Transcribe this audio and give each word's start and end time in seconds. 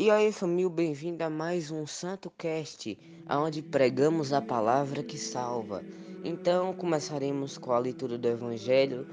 E 0.00 0.12
aí, 0.12 0.30
família, 0.30 0.70
bem-vindo 0.70 1.24
a 1.24 1.28
mais 1.28 1.72
um 1.72 1.84
Santo 1.84 2.30
Cast, 2.38 2.96
onde 3.28 3.60
pregamos 3.60 4.32
a 4.32 4.40
palavra 4.40 5.02
que 5.02 5.18
salva. 5.18 5.82
Então, 6.22 6.72
começaremos 6.72 7.58
com 7.58 7.72
a 7.72 7.80
leitura 7.80 8.16
do 8.16 8.28
Evangelho 8.28 9.08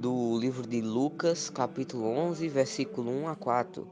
do 0.00 0.36
livro 0.36 0.66
de 0.66 0.80
Lucas, 0.80 1.48
capítulo 1.48 2.08
11, 2.08 2.48
versículo 2.48 3.08
1 3.08 3.28
a 3.28 3.36
4. 3.36 3.86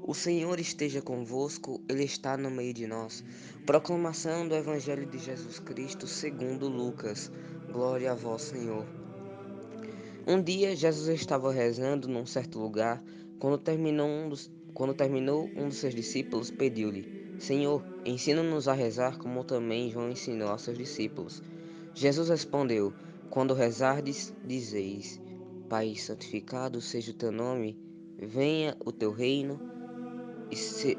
O 0.00 0.14
Senhor 0.14 0.60
esteja 0.60 1.02
convosco, 1.02 1.80
Ele 1.88 2.04
está 2.04 2.36
no 2.36 2.52
meio 2.52 2.72
de 2.72 2.86
nós. 2.86 3.24
Proclamação 3.66 4.46
do 4.46 4.54
Evangelho 4.54 5.06
de 5.06 5.18
Jesus 5.18 5.58
Cristo 5.58 6.06
segundo 6.06 6.68
Lucas. 6.68 7.32
Glória 7.72 8.12
a 8.12 8.14
vós, 8.14 8.42
Senhor. 8.42 8.86
Um 10.24 10.40
dia, 10.40 10.76
Jesus 10.76 11.20
estava 11.20 11.50
rezando 11.50 12.06
num 12.06 12.24
certo 12.24 12.60
lugar, 12.60 13.02
quando 13.40 13.58
terminou 13.58 14.06
um 14.06 14.28
dos 14.28 14.48
quando 14.74 14.92
terminou, 14.92 15.48
um 15.56 15.68
dos 15.68 15.78
seus 15.78 15.94
discípulos 15.94 16.50
pediu-lhe: 16.50 17.36
Senhor, 17.38 17.84
ensina-nos 18.04 18.66
a 18.66 18.72
rezar 18.72 19.18
como 19.18 19.44
também 19.44 19.88
João 19.88 20.10
ensinou 20.10 20.48
aos 20.48 20.62
seus 20.62 20.76
discípulos. 20.76 21.40
Jesus 21.94 22.28
respondeu: 22.28 22.92
Quando 23.30 23.54
rezardes, 23.54 24.34
dizeis: 24.44 25.20
Pai, 25.68 25.94
santificado 25.94 26.80
seja 26.80 27.12
o 27.12 27.14
teu 27.14 27.30
nome, 27.30 27.78
venha 28.18 28.76
o 28.84 28.90
teu 28.90 29.12
reino 29.12 29.60
e 30.50 30.56
se... 30.56 30.98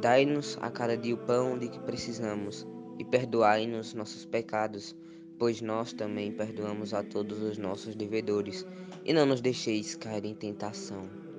dai-nos 0.00 0.58
a 0.60 0.68
cada 0.68 0.96
dia 0.96 1.14
o 1.14 1.18
pão 1.18 1.56
de 1.56 1.68
que 1.68 1.78
precisamos 1.78 2.66
e 2.98 3.04
perdoai-nos 3.04 3.94
nossos 3.94 4.26
pecados, 4.26 4.96
pois 5.38 5.62
nós 5.62 5.92
também 5.92 6.32
perdoamos 6.32 6.92
a 6.92 7.04
todos 7.04 7.40
os 7.40 7.56
nossos 7.56 7.94
devedores, 7.94 8.66
e 9.04 9.12
não 9.12 9.24
nos 9.24 9.40
deixeis 9.40 9.94
cair 9.94 10.24
em 10.24 10.34
tentação 10.34 11.29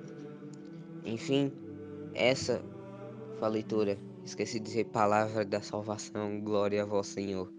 enfim, 1.04 1.52
essa 2.14 2.62
foi 3.38 3.48
a 3.48 3.50
leitura. 3.50 3.98
Esqueci 4.24 4.60
de 4.60 4.66
dizer 4.66 4.84
palavra 4.86 5.44
da 5.44 5.60
salvação, 5.60 6.40
glória 6.40 6.82
a 6.82 6.86
vós, 6.86 7.08
Senhor. 7.08 7.52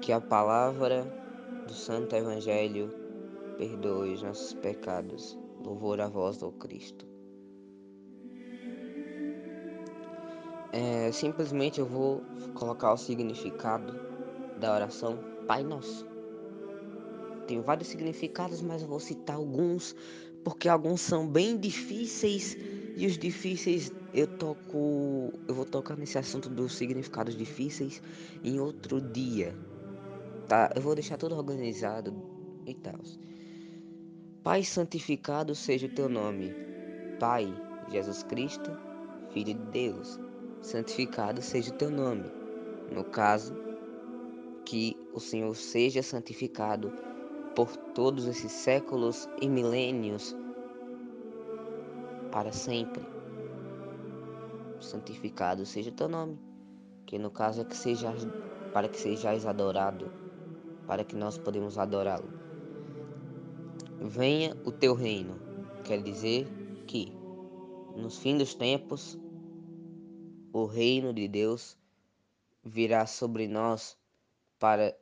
Que 0.00 0.12
a 0.12 0.20
palavra 0.20 1.04
do 1.66 1.74
Santo 1.74 2.14
Evangelho 2.14 2.92
perdoe 3.58 4.14
os 4.14 4.22
nossos 4.22 4.54
pecados. 4.54 5.36
Louvor 5.64 6.00
a 6.00 6.08
vós, 6.08 6.42
ó 6.42 6.50
Cristo. 6.52 7.06
É, 10.72 11.10
simplesmente 11.10 11.80
eu 11.80 11.86
vou 11.86 12.22
colocar 12.54 12.92
o 12.92 12.96
significado 12.96 13.98
da 14.60 14.74
oração 14.74 15.18
Pai 15.46 15.64
Nosso. 15.64 16.06
Tem 17.46 17.60
vários 17.60 17.88
significados, 17.88 18.60
mas 18.60 18.82
eu 18.82 18.88
vou 18.88 19.00
citar 19.00 19.36
alguns 19.36 19.96
porque 20.44 20.68
alguns 20.68 21.00
são 21.00 21.26
bem 21.26 21.56
difíceis 21.56 22.56
e 22.96 23.06
os 23.06 23.16
difíceis 23.16 23.92
eu 24.12 24.26
toco, 24.26 25.32
eu 25.46 25.54
vou 25.54 25.64
tocar 25.64 25.96
nesse 25.96 26.18
assunto 26.18 26.48
dos 26.48 26.74
significados 26.74 27.36
difíceis 27.36 28.02
em 28.42 28.58
outro 28.58 29.00
dia. 29.00 29.54
Tá? 30.48 30.72
Eu 30.74 30.82
vou 30.82 30.94
deixar 30.94 31.16
tudo 31.16 31.36
organizado 31.36 32.14
e 32.66 32.74
tal. 32.74 32.98
Pai 34.42 34.64
santificado 34.64 35.54
seja 35.54 35.86
o 35.86 35.90
teu 35.90 36.08
nome. 36.08 36.54
Pai, 37.20 37.52
Jesus 37.90 38.22
Cristo, 38.22 38.70
Filho 39.32 39.54
de 39.54 39.60
Deus, 39.70 40.18
santificado 40.62 41.42
seja 41.42 41.70
o 41.70 41.76
teu 41.76 41.90
nome. 41.90 42.30
No 42.90 43.04
caso, 43.04 43.54
que 44.64 44.96
o 45.12 45.20
Senhor 45.20 45.54
seja 45.54 46.02
santificado 46.02 46.92
por 47.58 47.76
todos 47.76 48.28
esses 48.28 48.52
séculos 48.52 49.28
e 49.42 49.48
milênios 49.48 50.32
para 52.30 52.52
sempre. 52.52 53.04
Santificado 54.78 55.66
seja 55.66 55.90
teu 55.90 56.08
nome, 56.08 56.38
que 57.04 57.18
no 57.18 57.32
caso 57.32 57.62
é 57.62 57.64
que 57.64 57.76
seja 57.76 58.12
para 58.72 58.88
que 58.88 58.96
sejais 58.96 59.44
adorado, 59.44 60.08
para 60.86 61.02
que 61.02 61.16
nós 61.16 61.36
podemos 61.36 61.78
adorá-lo. 61.78 62.28
Venha 64.02 64.56
o 64.64 64.70
teu 64.70 64.94
reino, 64.94 65.34
quer 65.82 66.00
dizer 66.00 66.46
que 66.86 67.12
nos 67.96 68.18
fins 68.18 68.38
dos 68.38 68.54
tempos 68.54 69.18
o 70.52 70.64
reino 70.64 71.12
de 71.12 71.26
Deus 71.26 71.76
virá 72.62 73.04
sobre 73.04 73.48
nós 73.48 73.98
para 74.60 74.96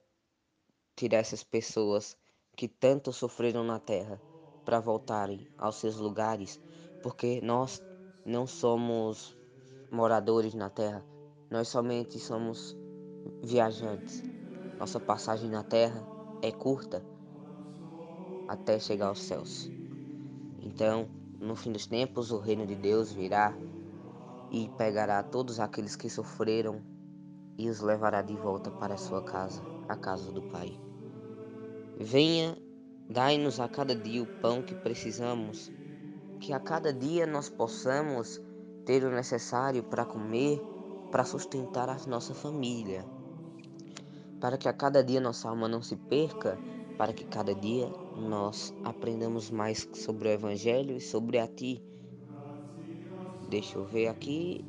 tirar 0.97 1.19
essas 1.19 1.45
pessoas 1.45 2.17
que 2.57 2.67
tanto 2.67 3.13
sofreram 3.13 3.63
na 3.63 3.79
terra 3.79 4.21
para 4.65 4.81
voltarem 4.81 5.47
aos 5.59 5.77
seus 5.77 5.97
lugares, 5.97 6.59
porque 7.03 7.41
nós 7.43 7.81
não 8.25 8.47
somos 8.47 9.37
moradores 9.93 10.55
na 10.55 10.71
terra, 10.71 11.05
nós 11.51 11.69
somente 11.69 12.19
somos 12.19 12.77
viajantes. 13.45 14.23
Nossa 14.79 14.99
passagem 14.99 15.51
na 15.51 15.63
terra 15.63 16.03
é 16.43 16.51
curta 16.51 17.05
até 18.49 18.79
chegar 18.79 19.09
aos 19.09 19.23
céus. 19.23 19.71
Então, 20.63 21.09
no 21.39 21.55
fim 21.55 21.73
dos 21.73 21.87
tempos, 21.87 22.31
o 22.31 22.39
reino 22.39 22.67
de 22.67 22.75
Deus 22.75 23.13
virá 23.13 23.55
e 24.51 24.69
pegará 24.79 25.23
todos 25.23 25.61
aqueles 25.61 25.95
que 25.95 26.09
sofreram 26.09 26.81
e 27.59 27.69
os 27.69 27.81
levará 27.81 28.23
de 28.23 28.35
volta 28.35 28.71
para 28.71 28.95
a 28.95 28.99
sua 28.99 29.23
casa, 29.23 29.63
a 29.89 29.97
casa 29.97 30.31
do 30.33 30.43
Pai. 30.43 30.86
Venha, 31.99 32.55
dai-nos 33.09 33.59
a 33.59 33.67
cada 33.67 33.97
dia 33.97 34.23
o 34.23 34.27
pão 34.27 34.61
que 34.61 34.75
precisamos, 34.75 35.73
que 36.39 36.53
a 36.53 36.61
cada 36.61 36.93
dia 36.93 37.27
nós 37.27 37.49
possamos 37.49 38.39
ter 38.85 39.03
o 39.03 39.11
necessário 39.11 39.83
para 39.83 40.05
comer, 40.05 40.61
para 41.11 41.25
sustentar 41.25 41.89
a 41.89 41.97
nossa 42.07 42.35
família. 42.35 43.03
Para 44.39 44.59
que 44.59 44.69
a 44.69 44.75
cada 44.75 45.03
dia 45.03 45.23
nossa 45.23 45.49
alma 45.49 45.69
não 45.69 45.81
se 45.81 45.97
perca, 45.97 46.59
para 46.99 47.15
que 47.15 47.25
cada 47.25 47.55
dia 47.55 47.91
nós 48.15 48.75
aprendamos 48.85 49.51
mais 49.51 49.89
sobre 49.95 50.29
o 50.29 50.33
Evangelho 50.33 50.99
e 50.99 51.01
sobre 51.01 51.39
a 51.39 51.49
Ti. 51.49 51.83
Deixa 53.49 53.79
eu 53.79 53.87
ver 53.87 54.09
aqui. 54.09 54.63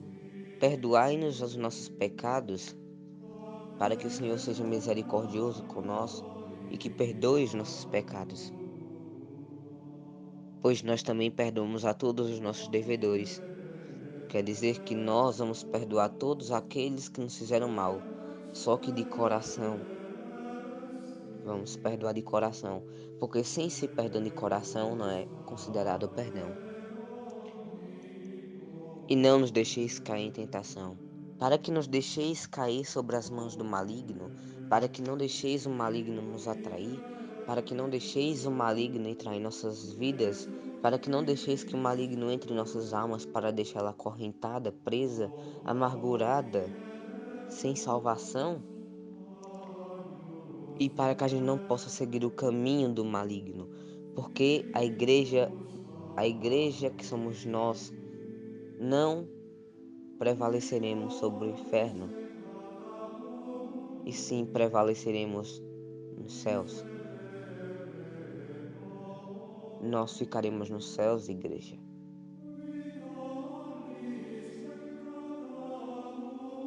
Perdoai-nos 0.61 1.41
os 1.41 1.57
nossos 1.57 1.89
pecados, 1.89 2.73
para 3.77 3.97
que 3.97 4.07
o 4.07 4.09
Senhor 4.09 4.39
seja 4.39 4.63
misericordioso 4.63 5.65
conosco 5.65 6.26
e 6.69 6.77
que 6.77 6.89
perdoe 6.89 7.43
os 7.43 7.53
nossos 7.53 7.85
pecados, 7.85 8.53
pois 10.61 10.83
nós 10.83 11.03
também 11.03 11.31
perdoamos 11.31 11.85
a 11.85 11.93
todos 11.93 12.29
os 12.29 12.39
nossos 12.39 12.67
devedores. 12.67 13.41
Quer 14.27 14.43
dizer 14.43 14.79
que 14.81 14.93
nós 14.93 15.37
vamos 15.37 15.63
perdoar 15.63 16.09
todos 16.09 16.51
aqueles 16.51 17.07
que 17.07 17.21
nos 17.21 17.37
fizeram 17.37 17.69
mal, 17.69 18.01
só 18.51 18.75
que 18.75 18.91
de 18.91 19.05
coração. 19.05 19.79
Vamos 21.45 21.77
perdoar 21.77 22.13
de 22.13 22.21
coração, 22.21 22.83
porque 23.19 23.43
sem 23.43 23.69
ser 23.69 23.87
perdão 23.89 24.21
de 24.21 24.31
coração 24.31 24.95
não 24.95 25.09
é 25.09 25.25
considerado 25.45 26.09
perdão. 26.09 26.51
E 29.07 29.15
não 29.15 29.39
nos 29.39 29.51
deixeis 29.51 29.99
cair 29.99 30.25
em 30.25 30.31
tentação, 30.31 30.97
para 31.39 31.57
que 31.57 31.71
nos 31.71 31.87
deixeis 31.87 32.45
cair 32.45 32.83
sobre 32.83 33.15
as 33.15 33.29
mãos 33.29 33.55
do 33.55 33.63
maligno, 33.63 34.29
para 34.69 34.87
que 34.87 35.01
não 35.01 35.17
deixeis 35.17 35.65
o 35.65 35.69
maligno 35.69 36.21
nos 36.21 36.47
atrair, 36.47 36.99
para 37.45 37.61
que 37.61 37.73
não 37.73 37.89
deixeis 37.89 38.45
o 38.45 38.51
maligno 38.51 39.07
entrar 39.07 39.33
em 39.33 39.39
nossas 39.39 39.93
vidas, 39.93 40.49
para 40.81 40.99
que 40.99 41.09
não 41.09 41.23
deixeis 41.23 41.63
que 41.63 41.73
o 41.73 41.77
maligno 41.77 42.29
entre 42.29 42.51
em 42.51 42.55
nossas 42.55 42.93
almas 42.93 43.25
para 43.25 43.51
deixá-la 43.51 43.91
acorrentada, 43.91 44.71
presa, 44.71 45.31
amargurada, 45.63 46.69
sem 47.49 47.75
salvação, 47.75 48.61
e 50.79 50.89
para 50.89 51.15
que 51.15 51.23
a 51.23 51.27
gente 51.27 51.43
não 51.43 51.57
possa 51.57 51.89
seguir 51.89 52.23
o 52.25 52.29
caminho 52.29 52.93
do 52.93 53.03
maligno, 53.03 53.69
porque 54.13 54.69
a 54.73 54.83
igreja, 54.83 55.51
a 56.15 56.27
igreja 56.27 56.89
que 56.89 57.05
somos 57.05 57.45
nós, 57.45 57.93
não 58.79 59.27
prevaleceremos 60.19 61.15
sobre 61.15 61.47
o 61.47 61.51
inferno 61.51 62.26
e 64.07 64.13
sim 64.13 64.45
prevaleceremos 64.45 65.61
nos 66.17 66.31
céus. 66.31 66.85
Nós 69.81 70.17
ficaremos 70.17 70.69
nos 70.69 70.93
céus, 70.93 71.27
igreja. 71.27 71.77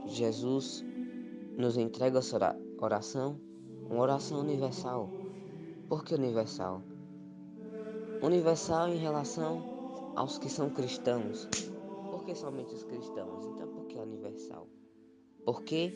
Jesus 0.07 0.85
nos 1.57 1.79
entrega 1.79 2.19
essa 2.19 2.59
oração, 2.79 3.41
uma 3.89 4.03
oração 4.03 4.41
universal. 4.41 5.09
Por 5.89 6.05
que 6.05 6.15
universal? 6.15 6.83
Universal 8.23 8.91
em 8.91 8.99
relação 8.99 10.13
aos 10.15 10.39
que 10.39 10.51
são 10.51 10.69
cristãos. 10.69 11.49
Por 12.11 12.23
que 12.27 12.35
somente 12.35 12.75
os 12.75 12.85
cristãos? 12.85 13.47
Então, 13.47 13.67
por 13.69 13.87
que 13.87 13.99
universal? 13.99 14.69
Porque 15.47 15.95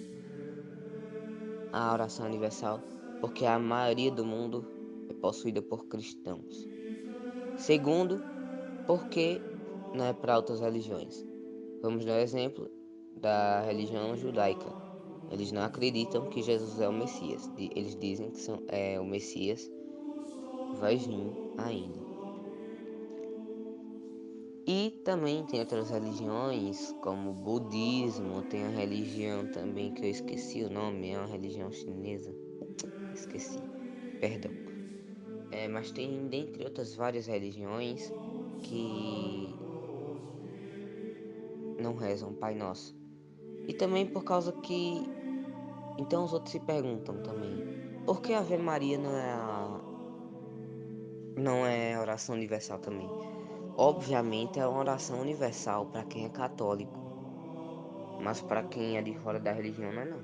a 1.75 1.93
oração 1.93 2.27
universal, 2.27 2.81
porque 3.21 3.45
a 3.45 3.59
maioria 3.59 4.11
do 4.11 4.25
mundo 4.25 4.65
é 5.09 5.15
possuída 5.15 5.61
por 5.61 5.87
cristãos. 5.87 6.69
Segundo, 7.57 8.23
porque 8.87 9.41
não 9.93 10.05
é 10.05 10.13
para 10.13 10.37
outras 10.37 10.61
religiões. 10.61 11.27
Vamos 11.83 12.05
dar 12.05 12.21
exemplo 12.21 12.71
da 13.17 13.63
religião 13.63 14.17
judaica. 14.17 14.71
Eles 15.31 15.51
não 15.51 15.63
acreditam 15.63 16.29
que 16.29 16.43
Jesus 16.43 16.81
é 16.81 16.89
o 16.89 16.93
Messias. 16.93 17.51
Eles 17.57 17.97
dizem 17.97 18.31
que 18.31 18.39
são, 18.39 18.63
é, 18.69 19.01
o 19.01 19.05
Messias 19.05 19.69
vai 20.79 20.97
vir 20.97 21.33
ainda. 21.59 22.04
E 24.67 25.03
também 25.05 25.45
tem 25.45 25.61
outras 25.61 25.91
religiões, 25.91 26.93
como 27.03 27.31
o 27.31 27.35
budismo, 27.35 28.43
tem 28.45 28.65
a 28.65 28.71
religião 28.71 29.47
também 29.49 29.93
que 29.93 30.07
eu 30.07 30.11
esqueci 30.11 30.63
o 30.65 30.71
nome, 30.71 31.11
é 31.11 31.19
uma 31.19 31.27
religião 31.27 31.71
chinesa. 31.71 32.35
Esqueci, 33.15 33.59
perdão. 34.21 34.53
É, 35.51 35.69
mas 35.69 35.93
tem 35.93 36.29
dentre 36.29 36.65
outras 36.65 36.95
várias 36.95 37.27
religiões 37.27 38.11
que 38.63 39.55
não 41.79 41.95
rezam 41.95 42.33
Pai 42.33 42.55
Nosso. 42.55 42.97
E 43.69 43.75
também 43.75 44.07
por 44.07 44.25
causa 44.25 44.51
que. 44.53 45.03
Então 45.99 46.25
os 46.25 46.33
outros 46.33 46.53
se 46.53 46.61
perguntam 46.61 47.23
também: 47.23 47.65
por 48.05 48.21
que 48.23 48.33
a 48.33 48.39
Ave 48.39 48.57
Maria 48.57 48.99
não 48.99 49.17
é 49.17 49.31
a. 49.31 49.81
não 51.37 51.67
é 51.67 52.01
oração 52.01 52.35
universal 52.35 52.79
também? 52.79 53.09
Obviamente 53.77 54.61
é 54.61 54.67
uma 54.67 54.79
oração 54.79 55.21
universal 55.21 55.87
para 55.87 56.05
quem 56.05 56.27
é 56.27 56.29
católico, 56.29 56.97
mas 58.21 58.41
para 58.41 58.63
quem 58.63 58.97
é 58.97 59.03
de 59.03 59.15
fora 59.19 59.41
da 59.41 59.51
religião 59.51 59.93
não 59.93 60.03
é 60.03 60.05
não. 60.05 60.21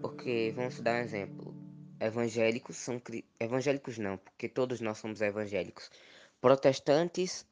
Porque 0.00 0.52
vamos 0.54 0.80
dar 0.80 0.94
um 0.94 1.04
exemplo. 1.04 1.54
Evangélicos 1.98 2.76
são 2.76 3.02
evangélicos 3.40 3.98
não, 3.98 4.16
porque 4.18 4.48
todos 4.48 4.80
nós 4.80 4.98
somos 4.98 5.20
evangélicos. 5.20 5.90
Protestantes 6.40 7.44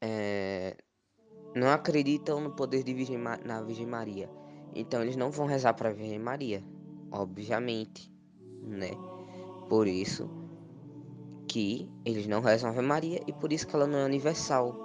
é, 0.00 0.76
não 1.54 1.70
acreditam 1.70 2.40
no 2.40 2.52
poder 2.52 2.84
de 2.84 2.94
Virgem, 2.94 3.18
na 3.18 3.60
Virgem 3.62 3.86
Maria. 3.86 4.30
Então 4.76 5.02
eles 5.02 5.16
não 5.16 5.32
vão 5.32 5.46
rezar 5.46 5.74
para 5.74 5.88
a 5.88 5.92
Virgem 5.92 6.20
Maria, 6.20 6.62
obviamente, 7.10 8.12
né? 8.62 8.92
Por 9.68 9.88
isso 9.88 10.47
que 11.48 11.90
eles 12.04 12.26
não 12.26 12.40
rezam 12.40 12.70
Ave 12.70 12.82
Maria 12.82 13.22
e 13.26 13.32
por 13.32 13.52
isso 13.52 13.66
que 13.66 13.74
ela 13.74 13.86
não 13.86 13.98
é 13.98 14.04
universal. 14.04 14.76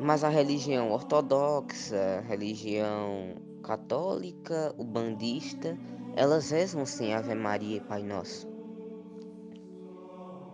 Mas 0.00 0.24
a 0.24 0.28
religião 0.28 0.90
ortodoxa, 0.90 2.18
a 2.18 2.20
religião 2.22 3.36
católica, 3.62 4.74
o 4.76 4.84
bandista, 4.84 5.78
elas 6.16 6.50
rezam 6.50 6.84
sim 6.84 7.12
Ave 7.12 7.34
Maria 7.34 7.76
e 7.76 7.80
Pai 7.80 8.02
Nosso. 8.02 8.48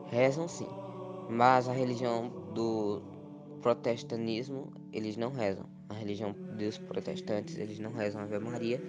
Rezam 0.07 0.49
sim. 0.49 0.69
Mas 1.31 1.69
a 1.69 1.73
religião 1.73 2.29
do 2.53 3.01
protestantismo, 3.63 4.73
eles 4.93 5.17
não 5.17 5.31
rezam. 5.31 5.67
A 5.89 5.95
religião 5.95 6.35
dos 6.59 6.79
protestantes, 6.79 7.57
eles 7.57 7.79
não 7.79 7.93
rezam 7.93 8.23
Ave 8.23 8.39
Maria, 8.39 8.83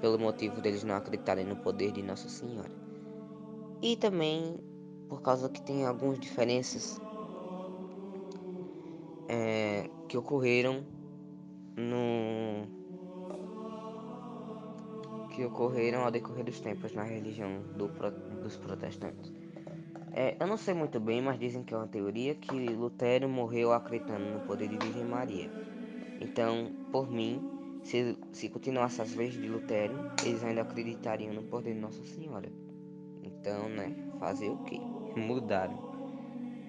pelo 0.00 0.18
motivo 0.18 0.60
deles 0.60 0.84
não 0.84 0.94
acreditarem 0.94 1.44
no 1.44 1.56
poder 1.56 1.92
de 1.92 2.02
Nossa 2.02 2.28
Senhora. 2.28 2.70
E 3.82 3.96
também 3.96 4.58
por 5.10 5.20
causa 5.20 5.48
que 5.48 5.60
tem 5.60 5.84
algumas 5.84 6.20
diferenças 6.20 7.00
é, 9.28 9.90
que 10.08 10.16
ocorreram 10.16 10.84
no 11.76 12.66
que 15.30 15.44
ocorreram 15.44 16.04
ao 16.04 16.10
decorrer 16.10 16.44
dos 16.44 16.60
tempos 16.60 16.94
na 16.94 17.02
religião 17.02 17.60
do, 17.76 17.88
dos 18.42 18.56
protestantes. 18.56 19.32
É, 20.12 20.36
eu 20.40 20.46
não 20.46 20.56
sei 20.56 20.74
muito 20.74 20.98
bem, 20.98 21.22
mas 21.22 21.38
dizem 21.38 21.62
que 21.62 21.74
é 21.74 21.76
uma 21.76 21.86
teoria 21.86 22.34
que 22.34 22.54
Lutero 22.74 23.28
morreu 23.28 23.72
acreditando 23.72 24.24
no 24.24 24.40
poder 24.40 24.68
de 24.68 24.76
Virgem 24.76 25.04
Maria. 25.04 25.50
Então, 26.20 26.72
por 26.90 27.10
mim, 27.10 27.40
se, 27.82 28.16
se 28.32 28.48
continuasse 28.48 29.00
as 29.00 29.14
leis 29.14 29.34
de 29.34 29.48
Lutero, 29.48 29.94
eles 30.24 30.42
ainda 30.42 30.62
acreditariam 30.62 31.32
no 31.32 31.44
poder 31.44 31.74
de 31.74 31.80
Nossa 31.80 32.04
Senhora. 32.04 32.50
Então, 33.22 33.68
né, 33.68 33.94
fazer 34.18 34.50
o 34.50 34.58
que? 34.64 34.99
Mudaram. 35.16 35.90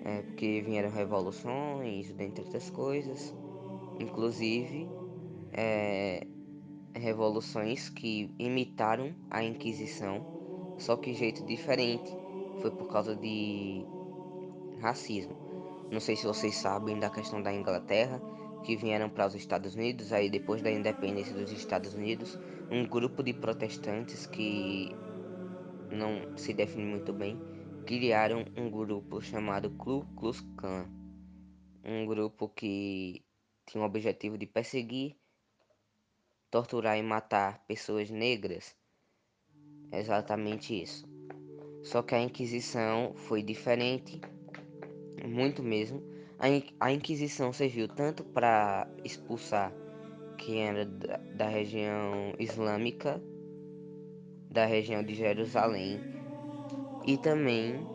É, 0.03 0.21
porque 0.23 0.61
vieram 0.65 0.89
revoluções, 0.89 2.11
dentre 2.13 2.43
outras 2.43 2.69
coisas. 2.69 3.33
Inclusive, 3.99 4.89
é, 5.53 6.25
revoluções 6.93 7.89
que 7.89 8.33
imitaram 8.39 9.13
a 9.29 9.43
Inquisição, 9.43 10.25
só 10.77 10.95
que 10.95 11.11
de 11.11 11.17
jeito 11.17 11.45
diferente. 11.45 12.11
Foi 12.61 12.71
por 12.71 12.88
causa 12.88 13.15
de 13.15 13.85
racismo. 14.79 15.35
Não 15.91 15.99
sei 15.99 16.15
se 16.15 16.25
vocês 16.25 16.55
sabem 16.55 16.99
da 16.99 17.09
questão 17.09 17.41
da 17.41 17.53
Inglaterra, 17.53 18.21
que 18.63 18.75
vieram 18.75 19.09
para 19.09 19.27
os 19.27 19.35
Estados 19.35 19.75
Unidos, 19.75 20.13
aí 20.13 20.29
depois 20.29 20.61
da 20.61 20.71
independência 20.71 21.33
dos 21.33 21.51
Estados 21.51 21.93
Unidos, 21.93 22.39
um 22.69 22.88
grupo 22.88 23.23
de 23.23 23.33
protestantes 23.33 24.25
que 24.25 24.95
não 25.91 26.38
se 26.38 26.53
define 26.53 26.85
muito 26.85 27.11
bem, 27.11 27.39
criaram 27.85 28.45
um 28.55 28.69
grupo 28.69 29.21
chamado 29.21 29.69
Ku 29.71 30.05
Klux 30.15 30.41
Klan. 30.57 30.87
Um 31.83 32.05
grupo 32.05 32.47
que 32.47 33.23
tinha 33.65 33.83
o 33.83 33.85
objetivo 33.87 34.37
de 34.37 34.45
perseguir, 34.45 35.15
torturar 36.49 36.97
e 36.97 37.03
matar 37.03 37.63
pessoas 37.65 38.09
negras. 38.09 38.75
Exatamente 39.91 40.81
isso. 40.81 41.05
Só 41.83 42.01
que 42.01 42.13
a 42.13 42.21
Inquisição 42.21 43.13
foi 43.15 43.41
diferente, 43.41 44.21
muito 45.27 45.63
mesmo. 45.63 46.03
A, 46.79 46.91
Inquisição 46.91 47.51
serviu 47.51 47.87
tanto 47.87 48.23
para 48.23 48.87
expulsar 49.03 49.73
quem 50.37 50.67
era 50.67 50.85
da, 50.85 51.17
da 51.17 51.47
região 51.47 52.33
islâmica, 52.39 53.21
da 54.49 54.65
região 54.65 55.03
de 55.03 55.13
Jerusalém, 55.13 56.20
e 57.06 57.18
também 57.18 57.86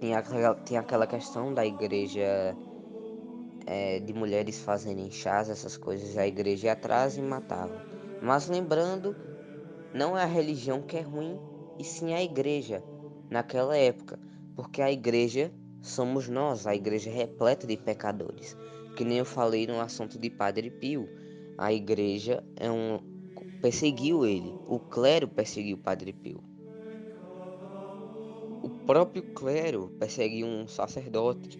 tinha 0.00 0.18
aquela, 0.18 0.54
tinha 0.56 0.80
aquela 0.80 1.06
questão 1.06 1.52
da 1.52 1.64
igreja 1.64 2.56
é, 3.66 3.98
de 4.00 4.12
mulheres 4.12 4.60
fazerem 4.60 5.10
chás, 5.10 5.48
essas 5.48 5.76
coisas, 5.76 6.16
a 6.16 6.26
igreja 6.26 6.66
ia 6.66 6.72
atrás 6.72 7.16
e 7.16 7.22
matava. 7.22 7.82
Mas 8.22 8.48
lembrando, 8.48 9.16
não 9.92 10.16
é 10.16 10.22
a 10.22 10.26
religião 10.26 10.82
que 10.82 10.96
é 10.96 11.00
ruim, 11.00 11.38
e 11.78 11.84
sim 11.84 12.12
a 12.12 12.22
igreja, 12.22 12.82
naquela 13.30 13.76
época, 13.76 14.18
porque 14.54 14.80
a 14.82 14.92
igreja 14.92 15.52
somos 15.82 16.28
nós, 16.28 16.66
a 16.66 16.74
igreja 16.74 17.10
é 17.10 17.12
repleta 17.12 17.66
de 17.66 17.76
pecadores. 17.76 18.56
Que 18.96 19.04
nem 19.04 19.18
eu 19.18 19.24
falei 19.24 19.66
no 19.66 19.80
assunto 19.80 20.18
de 20.18 20.30
Padre 20.30 20.70
Pio, 20.70 21.08
a 21.58 21.72
igreja 21.72 22.44
é 22.56 22.70
um 22.70 23.13
perseguiu 23.64 24.26
ele, 24.26 24.54
o 24.66 24.78
clero 24.78 25.26
perseguiu 25.26 25.78
Padre 25.78 26.12
Pio. 26.12 26.44
O 28.62 28.68
próprio 28.84 29.22
clero 29.32 29.88
perseguiu 29.98 30.46
um 30.46 30.68
sacerdote 30.68 31.58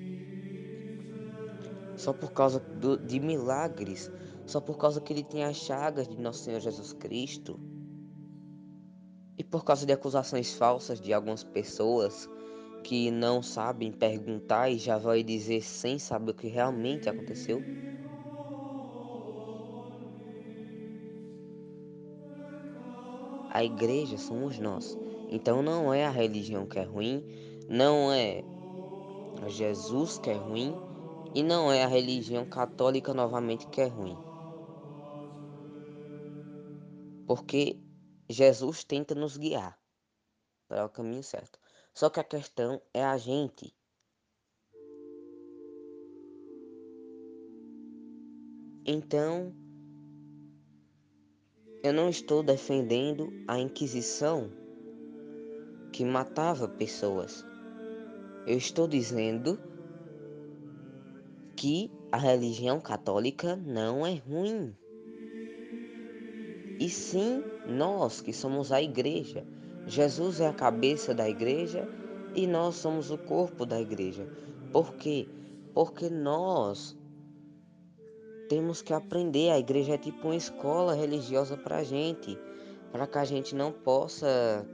só 1.97 2.13
por 2.13 2.31
causa 2.33 2.61
do, 2.61 2.99
de 2.99 3.19
milagres, 3.19 4.13
só 4.45 4.61
por 4.61 4.77
causa 4.77 5.01
que 5.01 5.15
ele 5.15 5.23
tinha 5.23 5.49
as 5.49 5.57
chagas 5.57 6.07
de 6.07 6.21
Nosso 6.21 6.45
Senhor 6.45 6.61
Jesus 6.61 6.93
Cristo, 6.93 7.59
e 9.39 9.43
por 9.43 9.65
causa 9.65 9.87
de 9.87 9.93
acusações 9.95 10.53
falsas 10.53 11.01
de 11.01 11.11
algumas 11.11 11.43
pessoas 11.43 12.29
que 12.83 13.11
não 13.11 13.43
sabem 13.43 13.91
perguntar 13.91 14.69
e 14.69 14.77
já 14.77 14.99
vai 14.99 15.23
dizer 15.23 15.63
sem 15.63 15.99
saber 15.99 16.33
o 16.33 16.35
que 16.35 16.49
realmente 16.49 17.09
aconteceu. 17.09 17.63
A 23.55 23.63
igreja 23.63 24.19
somos 24.19 24.59
nós. 24.59 24.99
Então 25.31 25.63
não 25.63 25.95
é 25.95 26.05
a 26.05 26.11
religião 26.11 26.67
que 26.67 26.77
é 26.77 26.83
ruim, 26.83 27.25
não 27.69 28.13
é 28.13 28.43
Jesus 29.47 30.19
que 30.19 30.31
é 30.31 30.35
ruim 30.35 30.75
e 31.35 31.43
não 31.43 31.71
é 31.71 31.85
a 31.85 31.87
religião 31.87 32.45
católica 32.45 33.15
novamente 33.15 33.69
que 33.69 33.81
é 33.81 33.87
ruim. 33.87 34.17
Porque 37.29 37.79
Jesus 38.29 38.83
tenta 38.83 39.15
nos 39.15 39.37
guiar 39.37 39.79
para 40.67 40.85
o 40.85 40.89
caminho 40.89 41.23
certo. 41.23 41.57
Só 41.95 42.11
que 42.11 42.19
a 42.19 42.25
questão 42.25 42.83
é 42.93 43.05
a 43.05 43.17
gente. 43.17 43.73
Então, 48.85 49.55
eu 51.85 51.93
não 51.93 52.09
estou 52.09 52.43
defendendo 52.43 53.31
a 53.47 53.59
Inquisição 53.59 54.51
que 55.93 56.03
matava 56.03 56.67
pessoas. 56.67 57.45
Eu 58.47 58.57
estou 58.57 58.89
dizendo 58.89 59.61
que 61.55 61.93
a 62.11 62.17
religião 62.17 62.81
católica 62.81 63.55
não 63.55 64.07
é 64.07 64.15
ruim. 64.15 64.75
E 66.81 66.89
sim, 66.89 67.45
nós 67.67 68.23
que 68.23 68.33
somos 68.33 68.73
a 68.73 68.81
igreja. 68.81 69.47
Jesus 69.87 70.41
é 70.41 70.49
a 70.49 70.55
cabeça 70.55 71.15
da 71.15 71.29
igreja 71.29 71.87
E 72.35 72.47
nós 72.47 72.77
somos 72.77 73.11
o 73.11 73.19
corpo 73.19 73.67
da 73.67 73.79
igreja. 73.79 74.27
Por 74.73 74.95
quê? 74.95 75.29
Porque 75.75 76.09
nós 76.09 76.97
temos 78.49 78.83
que 78.83 78.93
aprender. 78.93 79.51
A 79.51 79.59
igreja 79.59 79.95
é 79.95 79.99
tipo 79.99 80.29
uma 80.29 80.37
escola 80.37 80.95
religiosa 80.95 81.57
para 81.57 81.79
a 81.79 81.85
gente, 81.85 82.39
para 82.93 83.07
que 83.07 83.19
a 83.19 83.25
gente 83.25 83.55
não 83.55 83.73
possa 83.73 84.67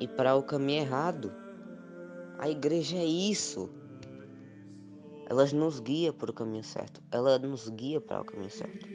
ir 0.00 0.08
para 0.08 0.34
o 0.34 0.42
caminho 0.42 0.80
errado. 0.80 1.32
A 2.38 2.48
igreja 2.48 2.96
é 2.96 3.04
isso. 3.04 3.70
Ela 5.28 5.46
nos 5.46 5.80
guia 5.80 6.12
para 6.12 6.30
o 6.30 6.34
caminho 6.34 6.64
certo. 6.64 7.00
Ela 7.10 7.38
nos 7.38 7.68
guia 7.68 8.00
para 8.00 8.20
o 8.20 8.24
caminho 8.24 8.50
certo. 8.50 8.86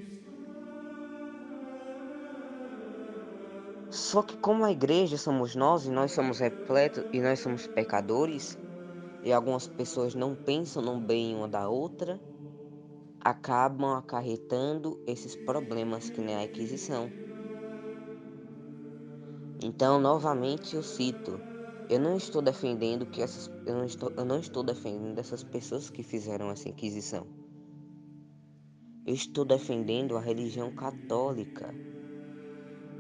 Só 3.90 4.22
que 4.22 4.36
como 4.38 4.66
a 4.66 4.72
igreja 4.72 5.18
somos 5.18 5.56
nós 5.56 5.86
e 5.86 5.90
nós 5.90 6.12
somos 6.12 6.40
repletos 6.40 7.06
e 7.14 7.22
nós 7.22 7.40
somos 7.40 7.66
pecadores, 7.68 8.58
e 9.24 9.32
algumas 9.32 9.68
pessoas 9.68 10.14
não 10.14 10.36
pensam 10.36 10.82
no 10.82 11.00
bem 11.00 11.36
uma 11.36 11.48
da 11.48 11.70
outra, 11.70 12.20
acabam 13.20 13.96
acarretando 13.96 15.02
esses 15.08 15.36
problemas 15.36 16.10
que 16.10 16.22
nem 16.22 16.36
a 16.36 16.44
aquisição. 16.44 17.10
Então, 19.64 20.00
novamente 20.00 20.76
eu 20.76 20.84
cito, 20.84 21.40
eu 21.90 22.00
não 22.00 22.16
estou 22.16 22.42
defendendo 22.42 23.06
que 23.06 23.22
essas 23.22 23.50
eu 23.66 23.76
não 23.76 23.86
estou, 23.86 24.12
eu 24.18 24.26
não 24.26 24.40
estou 24.40 24.64
defendendo 24.64 25.20
essas 25.20 25.44
pessoas 25.44 25.90
que 25.90 26.04
fizeram 26.04 26.50
essa 26.52 26.70
inquisição. 26.70 27.26
Eu 29.06 29.14
estou 29.14 29.46
defendendo 29.46 30.18
a 30.18 30.22
religião 30.22 30.70
católica. 30.72 31.74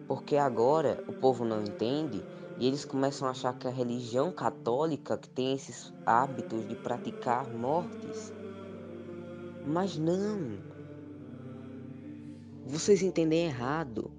Porque 0.07 0.37
agora 0.37 1.03
o 1.07 1.13
povo 1.13 1.43
não 1.43 1.61
entende 1.61 2.23
e 2.57 2.65
eles 2.65 2.85
começam 2.85 3.27
a 3.27 3.31
achar 3.31 3.53
que 3.53 3.67
a 3.67 3.71
religião 3.71 4.31
católica 4.31 5.17
que 5.17 5.29
tem 5.29 5.53
esses 5.53 5.93
hábitos 6.05 6.65
de 6.65 6.75
praticar 6.75 7.53
mortes. 7.53 8.31
Mas 9.67 9.97
não. 9.97 10.57
Vocês 12.65 13.01
entendem 13.01 13.45
errado. 13.45 14.11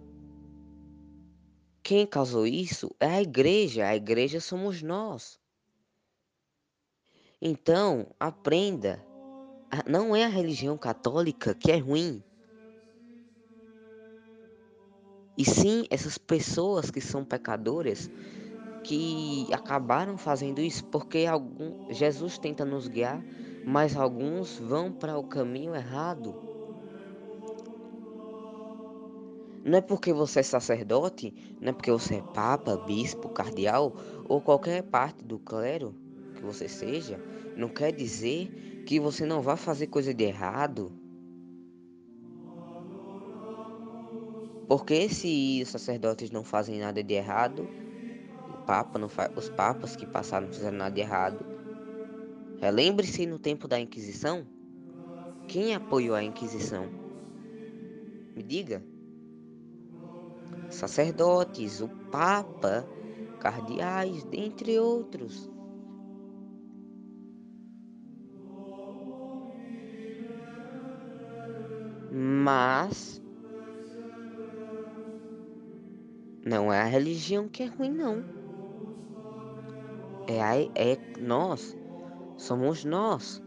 Quem 1.83 2.07
causou 2.07 2.47
isso 2.47 2.95
é 3.01 3.07
a 3.07 3.23
igreja. 3.23 3.87
A 3.87 3.97
igreja 3.97 4.41
somos 4.41 4.83
nós. 4.83 5.41
Então, 7.41 8.07
aprenda. 8.21 9.03
Não 9.87 10.15
é 10.15 10.25
a 10.25 10.29
religião 10.29 10.77
católica 10.77 11.55
que 11.55 11.73
é 11.73 11.79
ruim. 11.79 12.23
E 15.37 15.45
sim 15.45 15.87
essas 15.89 16.19
pessoas 16.19 16.91
que 16.91 17.01
são 17.01 17.25
pecadoras 17.25 18.11
que 18.83 19.47
acabaram 19.53 20.19
fazendo 20.19 20.61
isso 20.61 20.85
porque 20.87 21.27
algum, 21.27 21.93
Jesus 21.93 22.39
tenta 22.39 22.65
nos 22.65 22.89
guiar, 22.89 23.23
mas 23.69 23.95
alguns 23.95 24.59
vão 24.59 24.91
para 24.91 25.19
o 25.19 25.23
caminho 25.23 25.75
errado. 25.75 26.35
Não 29.63 29.77
é 29.77 29.81
porque 29.83 30.11
você 30.11 30.41
é 30.41 30.43
sacerdote, 30.43 31.35
não 31.61 31.69
é 31.69 31.73
porque 31.75 31.93
você 31.93 32.15
é 32.15 32.23
papa, 32.23 32.79
bispo, 32.79 33.29
cardeal 33.29 33.95
ou 34.27 34.41
qualquer 34.41 34.83
parte 34.85 35.23
do 35.23 35.39
clero 35.39 35.95
que 36.35 36.43
você 36.43 36.67
seja, 36.67 37.21
não 37.55 37.69
quer 37.69 37.93
dizer 37.93 38.49
que 38.87 38.99
você 38.99 39.27
não 39.27 39.43
vai 39.43 39.59
fazer 39.59 39.89
coisa 39.89 40.15
de 40.15 40.25
errado 40.25 40.91
Porque 44.67 45.09
se 45.09 45.61
os 45.63 45.71
sacerdotes 45.71 46.31
não 46.31 46.45
fazem 46.45 46.79
nada 46.79 47.03
de 47.03 47.15
errado, 47.15 47.67
o 48.53 48.67
Papa 48.67 48.99
não 48.99 49.09
faz, 49.09 49.31
os 49.35 49.49
papas 49.49 49.97
que 49.97 50.07
passaram 50.07 50.47
não 50.47 50.53
fizeram 50.53 50.77
nada 50.77 50.95
de 50.95 51.01
errado. 51.01 51.58
Relembre-se 52.61 53.27
no 53.27 53.39
tempo 53.39 53.69
da 53.69 53.79
Inquisição, 53.79 54.47
quem 55.47 55.75
apoiou 55.75 56.15
a 56.15 56.23
Inquisição? 56.23 56.87
Me 58.37 58.43
diga. 58.43 58.83
Sacerdotes, 60.71 61.81
o 61.81 61.89
Papa, 62.11 62.87
cardeais, 63.41 64.25
dentre 64.25 64.79
outros. 64.79 65.49
Mas 72.11 73.19
Não 76.49 76.73
é 76.73 76.81
a 76.81 76.85
religião 76.87 77.47
que 77.47 77.63
é 77.63 77.67
ruim, 77.67 77.91
não. 77.91 78.25
É, 80.27 80.43
a, 80.43 80.57
é 80.57 80.97
nós. 81.21 81.77
Somos 82.39 82.85
nós. 82.85 83.43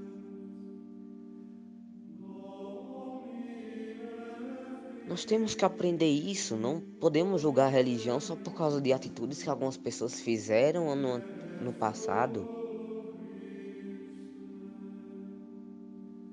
Nós 5.07 5.23
temos 5.25 5.55
que 5.55 5.63
aprender 5.63 6.09
isso. 6.09 6.57
Não 6.57 6.81
podemos 6.99 7.41
julgar 7.41 7.67
a 7.67 7.69
religião 7.69 8.19
só 8.19 8.35
por 8.35 8.53
causa 8.53 8.81
de 8.81 8.91
atitudes 8.91 9.41
que 9.41 9.49
algumas 9.49 9.77
pessoas 9.77 10.19
fizeram 10.19 10.93
no, 10.95 11.19
no 11.61 11.73
passado. 11.73 12.47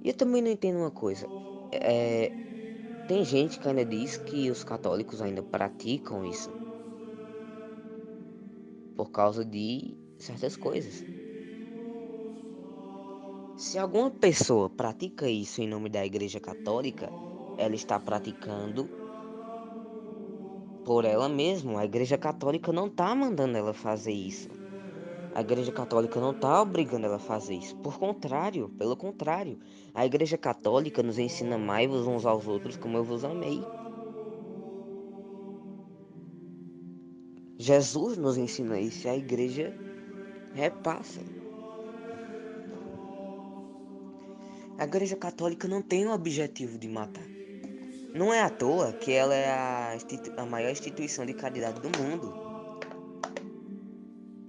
E 0.03 0.09
eu 0.09 0.15
também 0.15 0.43
não 0.43 0.51
entendo 0.51 0.79
uma 0.79 0.91
coisa. 0.91 1.29
É, 1.71 2.33
tem 3.07 3.25
gente 3.25 3.61
que 3.61 3.69
ainda 3.69 3.85
diz 3.85 4.17
que 4.17 4.51
os 4.51 4.65
católicos 4.65 5.23
ainda 5.23 5.43
praticam 5.43 6.25
isso 6.25 6.51
por 8.97 9.11
causa 9.13 9.45
de 9.45 9.97
certas 10.19 10.57
coisas. 10.57 11.05
Se 13.59 13.77
alguma 13.77 14.09
pessoa 14.09 14.71
pratica 14.71 15.29
isso 15.29 15.61
em 15.61 15.67
nome 15.67 15.89
da 15.89 16.07
Igreja 16.07 16.39
Católica, 16.39 17.11
ela 17.57 17.75
está 17.75 17.99
praticando 17.99 18.89
por 20.85 21.05
ela 21.05 21.29
mesma. 21.29 21.81
A 21.81 21.85
Igreja 21.85 22.17
Católica 22.17 22.73
não 22.73 22.87
está 22.87 23.13
mandando 23.17 23.59
ela 23.59 23.75
fazer 23.75 24.13
isso. 24.13 24.49
A 25.35 25.41
Igreja 25.41 25.73
Católica 25.73 26.21
não 26.21 26.31
está 26.31 26.63
obrigando 26.63 27.07
ela 27.07 27.17
a 27.17 27.19
fazer 27.19 27.57
isso. 27.57 27.75
Por 27.79 27.99
contrário, 27.99 28.69
pelo 28.79 28.97
contrário, 28.97 29.59
a 29.93 30.07
Igreja 30.07 30.39
Católica 30.39 31.03
nos 31.03 31.19
ensina 31.19 31.59
mais 31.59 31.91
uns 31.91 32.25
aos 32.25 32.47
outros 32.47 32.77
como 32.77 32.97
eu 32.97 33.03
vos 33.03 33.25
amei. 33.25 33.61
Jesus 37.59 38.17
nos 38.17 38.39
ensina 38.39 38.79
isso 38.79 39.09
e 39.09 39.11
a 39.11 39.17
igreja 39.17 39.77
repassa. 40.55 41.38
A 44.79 44.85
igreja 44.85 45.17
católica 45.17 45.67
não 45.67 45.83
tem 45.83 46.07
o 46.07 46.13
objetivo 46.13 46.79
de 46.79 46.89
matar. 46.89 47.27
Não 48.15 48.33
é 48.33 48.41
à 48.41 48.49
toa 48.49 48.93
que 48.93 49.13
ela 49.13 49.35
é 49.35 49.51
a, 49.51 49.99
a 50.37 50.47
maior 50.47 50.71
instituição 50.71 51.27
de 51.27 51.35
caridade 51.35 51.81
do 51.81 51.91
mundo. 52.01 52.33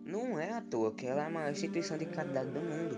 Não 0.06 0.38
é 0.40 0.54
à 0.54 0.62
toa 0.62 0.92
que 0.92 1.08
ela 1.08 1.24
é 1.24 1.26
a 1.26 1.30
maior 1.32 1.52
instituição 1.52 1.98
de 1.98 2.06
caridade 2.06 2.52
do 2.52 2.60
mundo. 2.60 2.96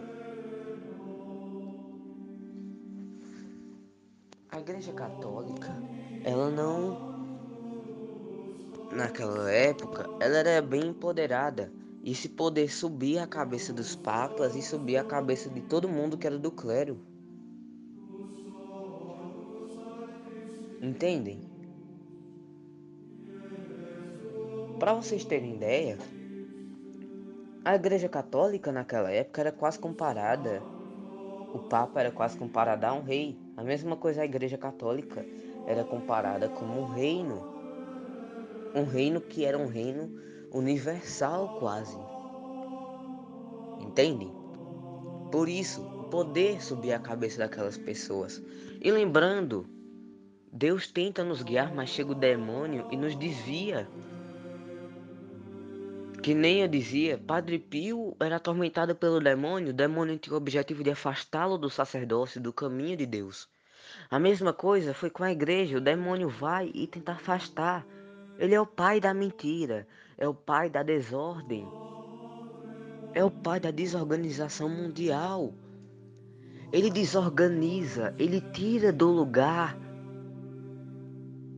A 4.49 4.59
igreja 4.59 4.91
católica, 4.91 5.73
ela 6.25 6.51
não 6.51 7.11
naquela 8.91 9.49
época, 9.49 10.05
ela 10.19 10.37
era 10.39 10.61
bem 10.61 10.87
empoderada. 10.87 11.71
E 12.03 12.11
esse 12.11 12.27
poder 12.27 12.69
subia 12.69 13.23
a 13.23 13.27
cabeça 13.27 13.71
dos 13.71 13.95
papas 13.95 14.53
e 14.53 14.61
subia 14.61 14.99
a 14.99 15.05
cabeça 15.05 15.49
de 15.49 15.61
todo 15.61 15.87
mundo 15.87 16.17
que 16.17 16.27
era 16.27 16.37
do 16.37 16.51
clero. 16.51 17.10
Entendem? 20.81 21.39
Para 24.79 24.95
vocês 24.95 25.23
terem 25.23 25.53
ideia, 25.53 25.97
a 27.63 27.75
Igreja 27.75 28.09
Católica 28.09 28.71
naquela 28.71 29.11
época 29.11 29.41
era 29.41 29.51
quase 29.51 29.77
comparada, 29.77 30.63
o 31.53 31.59
Papa 31.59 31.99
era 31.99 32.11
quase 32.11 32.35
comparado 32.35 32.85
a 32.85 32.93
um 32.93 33.03
rei. 33.03 33.37
A 33.55 33.63
mesma 33.63 33.95
coisa 33.95 34.23
a 34.23 34.25
Igreja 34.25 34.57
Católica 34.57 35.23
era 35.67 35.83
comparada 35.83 36.49
como 36.49 36.81
um 36.81 36.85
reino 36.85 37.51
um 38.73 38.85
reino 38.85 39.19
que 39.21 39.45
era 39.45 39.57
um 39.57 39.67
reino 39.67 40.09
universal 40.51 41.57
quase. 41.59 41.97
Entende? 43.79 44.31
Por 45.31 45.47
isso, 45.49 45.81
poder 46.09 46.61
subir 46.61 46.93
a 46.93 46.99
cabeça 46.99 47.39
daquelas 47.39 47.77
pessoas. 47.77 48.41
E 48.81 48.91
lembrando, 48.91 49.65
Deus 50.51 50.87
tenta 50.87 51.23
nos 51.23 51.41
guiar, 51.41 51.73
mas 51.73 51.89
chega 51.89 52.11
o 52.11 52.15
demônio 52.15 52.87
e 52.91 52.97
nos 52.97 53.15
desvia. 53.15 53.87
Que 56.21 56.33
nem 56.35 56.61
eu 56.61 56.67
dizia, 56.67 57.17
Padre 57.17 57.57
Pio 57.57 58.15
era 58.19 58.35
atormentado 58.35 58.95
pelo 58.95 59.19
demônio, 59.19 59.69
o 59.69 59.73
demônio 59.73 60.17
tinha 60.17 60.33
o 60.33 60.37
objetivo 60.37 60.83
de 60.83 60.91
afastá-lo 60.91 61.57
do 61.57 61.69
sacerdócio, 61.69 62.39
do 62.39 62.53
caminho 62.53 62.97
de 62.97 63.05
Deus. 63.05 63.47
A 64.09 64.19
mesma 64.19 64.53
coisa 64.53 64.93
foi 64.93 65.09
com 65.09 65.23
a 65.23 65.31
igreja, 65.31 65.77
o 65.77 65.81
demônio 65.81 66.29
vai 66.29 66.69
e 66.73 66.85
tenta 66.85 67.13
afastar 67.13 67.85
ele 68.41 68.55
é 68.55 68.59
o 68.59 68.65
pai 68.65 68.99
da 68.99 69.13
mentira, 69.13 69.87
é 70.17 70.27
o 70.27 70.33
pai 70.33 70.67
da 70.67 70.81
desordem. 70.81 71.63
é 73.13 73.23
o 73.23 73.29
pai 73.29 73.59
da 73.59 73.69
desorganização 73.69 74.67
mundial. 74.67 75.53
Ele 76.73 76.89
desorganiza, 76.89 78.15
ele 78.17 78.41
tira 78.41 78.91
do 78.91 79.11
lugar 79.11 79.77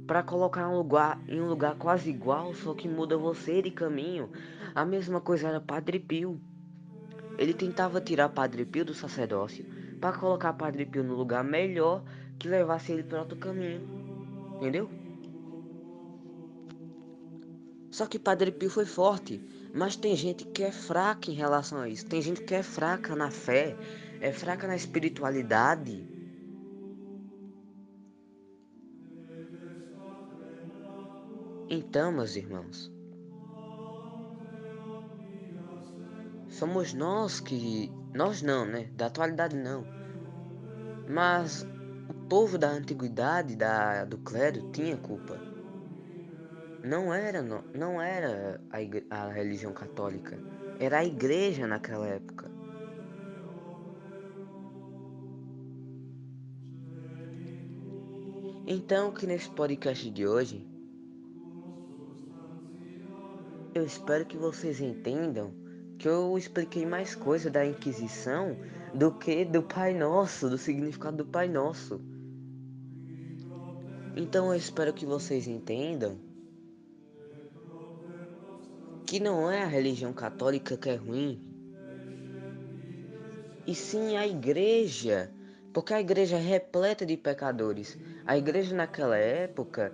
para 0.05 0.23
colocar 0.23 0.67
um 0.67 0.77
lugar 0.77 1.21
em 1.27 1.41
um 1.41 1.47
lugar 1.47 1.75
quase 1.75 2.09
igual, 2.09 2.53
só 2.53 2.73
que 2.73 2.87
muda 2.87 3.17
você 3.17 3.61
de 3.61 3.71
caminho. 3.71 4.29
A 4.75 4.85
mesma 4.85 5.21
coisa 5.21 5.47
era 5.47 5.61
Padre 5.61 5.99
Pio. 5.99 6.39
Ele 7.37 7.53
tentava 7.53 8.01
tirar 8.01 8.29
Padre 8.29 8.65
Pio 8.65 8.85
do 8.85 8.93
sacerdócio 8.93 9.65
para 9.99 10.17
colocar 10.17 10.53
Padre 10.53 10.85
Pio 10.85 11.03
no 11.03 11.15
lugar 11.15 11.43
melhor 11.43 12.03
que 12.37 12.47
levasse 12.47 12.91
ele 12.91 13.03
para 13.03 13.21
outro 13.21 13.37
caminho. 13.37 13.81
Entendeu? 14.57 14.89
Só 17.89 18.05
que 18.05 18.19
Padre 18.19 18.51
Pio 18.51 18.69
foi 18.69 18.85
forte, 18.85 19.39
mas 19.73 19.95
tem 19.95 20.15
gente 20.15 20.45
que 20.45 20.63
é 20.63 20.71
fraca 20.71 21.29
em 21.29 21.35
relação 21.35 21.79
a 21.79 21.87
isso. 21.87 22.05
Tem 22.05 22.21
gente 22.21 22.41
que 22.41 22.53
é 22.53 22.63
fraca 22.63 23.15
na 23.15 23.29
fé, 23.29 23.75
é 24.19 24.31
fraca 24.31 24.67
na 24.67 24.75
espiritualidade. 24.75 26.12
Então, 31.75 32.11
meus 32.11 32.35
irmãos, 32.35 32.93
somos 36.47 36.93
nós 36.93 37.39
que. 37.39 37.91
Nós 38.13 38.43
não, 38.43 38.63
né? 38.63 38.91
Da 38.95 39.07
atualidade 39.07 39.55
não. 39.55 39.83
Mas 41.09 41.65
o 42.07 42.13
povo 42.29 42.59
da 42.59 42.69
antiguidade, 42.69 43.55
da, 43.55 44.05
do 44.05 44.19
clero, 44.19 44.69
tinha 44.71 44.95
culpa. 44.97 45.35
Não 46.83 47.11
era, 47.11 47.41
não, 47.41 47.63
não 47.73 47.99
era 47.99 48.61
a, 48.69 49.23
a 49.23 49.31
religião 49.31 49.73
católica. 49.73 50.37
Era 50.79 50.99
a 50.99 51.05
igreja 51.05 51.65
naquela 51.65 52.05
época. 52.07 52.51
Então, 58.67 59.11
que 59.11 59.25
nesse 59.25 59.49
podcast 59.49 60.07
de 60.11 60.27
hoje, 60.27 60.71
eu 63.73 63.85
espero 63.85 64.25
que 64.25 64.37
vocês 64.37 64.79
entendam 64.79 65.53
que 65.97 66.07
eu 66.07 66.37
expliquei 66.37 66.85
mais 66.85 67.15
coisa 67.15 67.49
da 67.49 67.65
Inquisição 67.65 68.57
do 68.93 69.11
que 69.11 69.45
do 69.45 69.63
Pai 69.63 69.93
Nosso, 69.93 70.49
do 70.49 70.57
significado 70.57 71.17
do 71.17 71.25
Pai 71.25 71.47
Nosso. 71.47 71.99
Então 74.15 74.51
eu 74.51 74.55
espero 74.55 74.93
que 74.93 75.05
vocês 75.05 75.47
entendam 75.47 76.17
que 79.05 79.19
não 79.19 79.49
é 79.49 79.63
a 79.63 79.67
religião 79.67 80.13
católica 80.13 80.77
que 80.77 80.89
é 80.89 80.95
ruim, 80.95 81.41
e 83.65 83.73
sim 83.73 84.17
a 84.17 84.27
igreja, 84.27 85.31
porque 85.71 85.93
a 85.93 86.01
igreja 86.01 86.37
é 86.37 86.41
repleta 86.41 87.05
de 87.05 87.15
pecadores. 87.15 87.97
A 88.25 88.37
igreja 88.37 88.75
naquela 88.75 89.17
época 89.17 89.93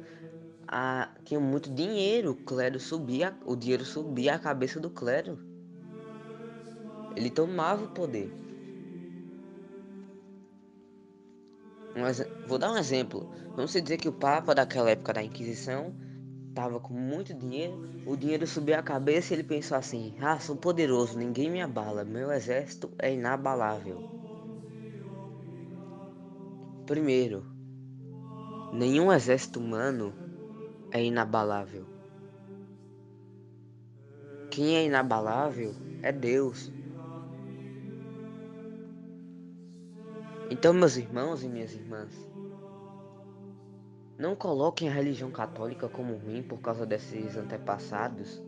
a, 0.71 1.09
tinha 1.25 1.39
muito 1.39 1.73
dinheiro, 1.73 2.31
o 2.31 2.35
clero 2.35 2.79
subia, 2.79 3.35
o 3.43 3.55
dinheiro 3.55 3.83
subia 3.83 4.35
a 4.35 4.39
cabeça 4.39 4.79
do 4.79 4.91
clero. 4.91 5.39
Ele 7.15 7.31
tomava 7.31 7.85
o 7.85 7.87
poder. 7.87 8.31
Um, 11.95 12.47
vou 12.47 12.59
dar 12.59 12.71
um 12.71 12.77
exemplo. 12.77 13.27
Vamos 13.55 13.73
dizer 13.73 13.97
que 13.97 14.07
o 14.07 14.13
Papa 14.13 14.53
daquela 14.53 14.91
época 14.91 15.11
da 15.11 15.23
Inquisição 15.23 15.95
estava 16.49 16.79
com 16.79 16.93
muito 16.93 17.33
dinheiro, 17.33 17.89
o 18.05 18.15
dinheiro 18.15 18.45
subia 18.45 18.77
a 18.77 18.83
cabeça 18.83 19.33
e 19.33 19.37
ele 19.37 19.43
pensou 19.43 19.75
assim: 19.75 20.13
Ah, 20.21 20.39
sou 20.39 20.55
poderoso, 20.55 21.17
ninguém 21.17 21.49
me 21.49 21.61
abala, 21.61 22.03
meu 22.03 22.31
exército 22.31 22.91
é 22.99 23.11
inabalável. 23.11 24.07
Primeiro, 26.85 27.43
nenhum 28.71 29.11
exército 29.11 29.59
humano 29.59 30.28
é 30.91 31.03
inabalável. 31.03 31.85
Quem 34.49 34.75
é 34.75 34.85
inabalável 34.85 35.73
é 36.01 36.11
Deus. 36.11 36.71
Então, 40.49 40.73
meus 40.73 40.97
irmãos 40.97 41.43
e 41.43 41.47
minhas 41.47 41.73
irmãs, 41.75 42.11
não 44.17 44.35
coloquem 44.35 44.89
a 44.89 44.91
religião 44.91 45.31
católica 45.31 45.87
como 45.87 46.15
ruim 46.17 46.41
por 46.41 46.59
causa 46.59 46.85
desses 46.85 47.37
antepassados. 47.37 48.41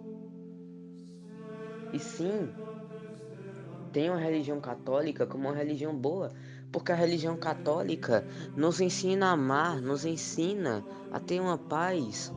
E 1.94 2.00
sim, 2.00 2.50
tenham 3.94 4.16
a 4.16 4.20
religião 4.20 4.60
católica 4.60 5.26
como 5.26 5.48
uma 5.48 5.56
religião 5.56 5.96
boa, 5.96 6.32
porque 6.72 6.92
a 6.92 6.96
religião 6.96 7.36
católica 7.36 8.26
nos 8.56 8.80
ensina 8.80 9.28
a 9.28 9.32
amar, 9.32 9.82
nos 9.82 10.06
ensina 10.06 10.86
a 11.12 11.20
ter 11.20 11.40
uma 11.40 11.58
paz. 11.58 12.34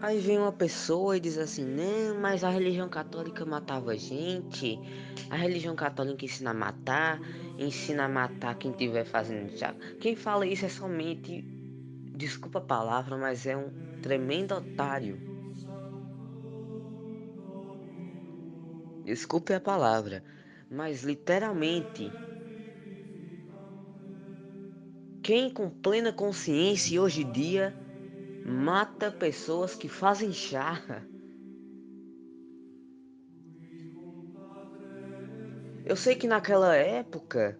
Aí 0.00 0.18
vem 0.20 0.38
uma 0.38 0.52
pessoa 0.52 1.16
e 1.16 1.20
diz 1.20 1.36
assim: 1.38 1.64
não, 1.64 2.20
mas 2.20 2.44
a 2.44 2.50
religião 2.50 2.88
católica 2.88 3.44
matava 3.44 3.96
gente, 3.96 4.78
a 5.28 5.36
religião 5.36 5.74
católica 5.74 6.24
ensina 6.24 6.50
a 6.50 6.54
matar, 6.54 7.20
ensina 7.58 8.04
a 8.04 8.08
matar 8.08 8.56
quem 8.56 8.70
estiver 8.70 9.04
fazendo 9.04 9.50
chá. 9.58 9.74
Quem 10.00 10.14
fala 10.14 10.46
isso 10.46 10.64
é 10.64 10.68
somente, 10.68 11.42
desculpa 12.14 12.58
a 12.58 12.62
palavra, 12.62 13.16
mas 13.16 13.46
é 13.46 13.56
um 13.56 13.70
tremendo 14.02 14.54
otário. 14.54 15.35
Desculpe 19.06 19.54
a 19.54 19.60
palavra, 19.60 20.24
mas 20.68 21.04
literalmente. 21.04 22.10
Quem 25.22 25.48
com 25.48 25.70
plena 25.70 26.12
consciência 26.12 27.00
hoje 27.00 27.22
em 27.22 27.30
dia 27.30 27.72
mata 28.44 29.12
pessoas 29.12 29.76
que 29.76 29.88
fazem 29.88 30.32
chá. 30.32 30.82
Eu 35.84 35.94
sei 35.94 36.16
que 36.16 36.26
naquela 36.26 36.74
época 36.74 37.56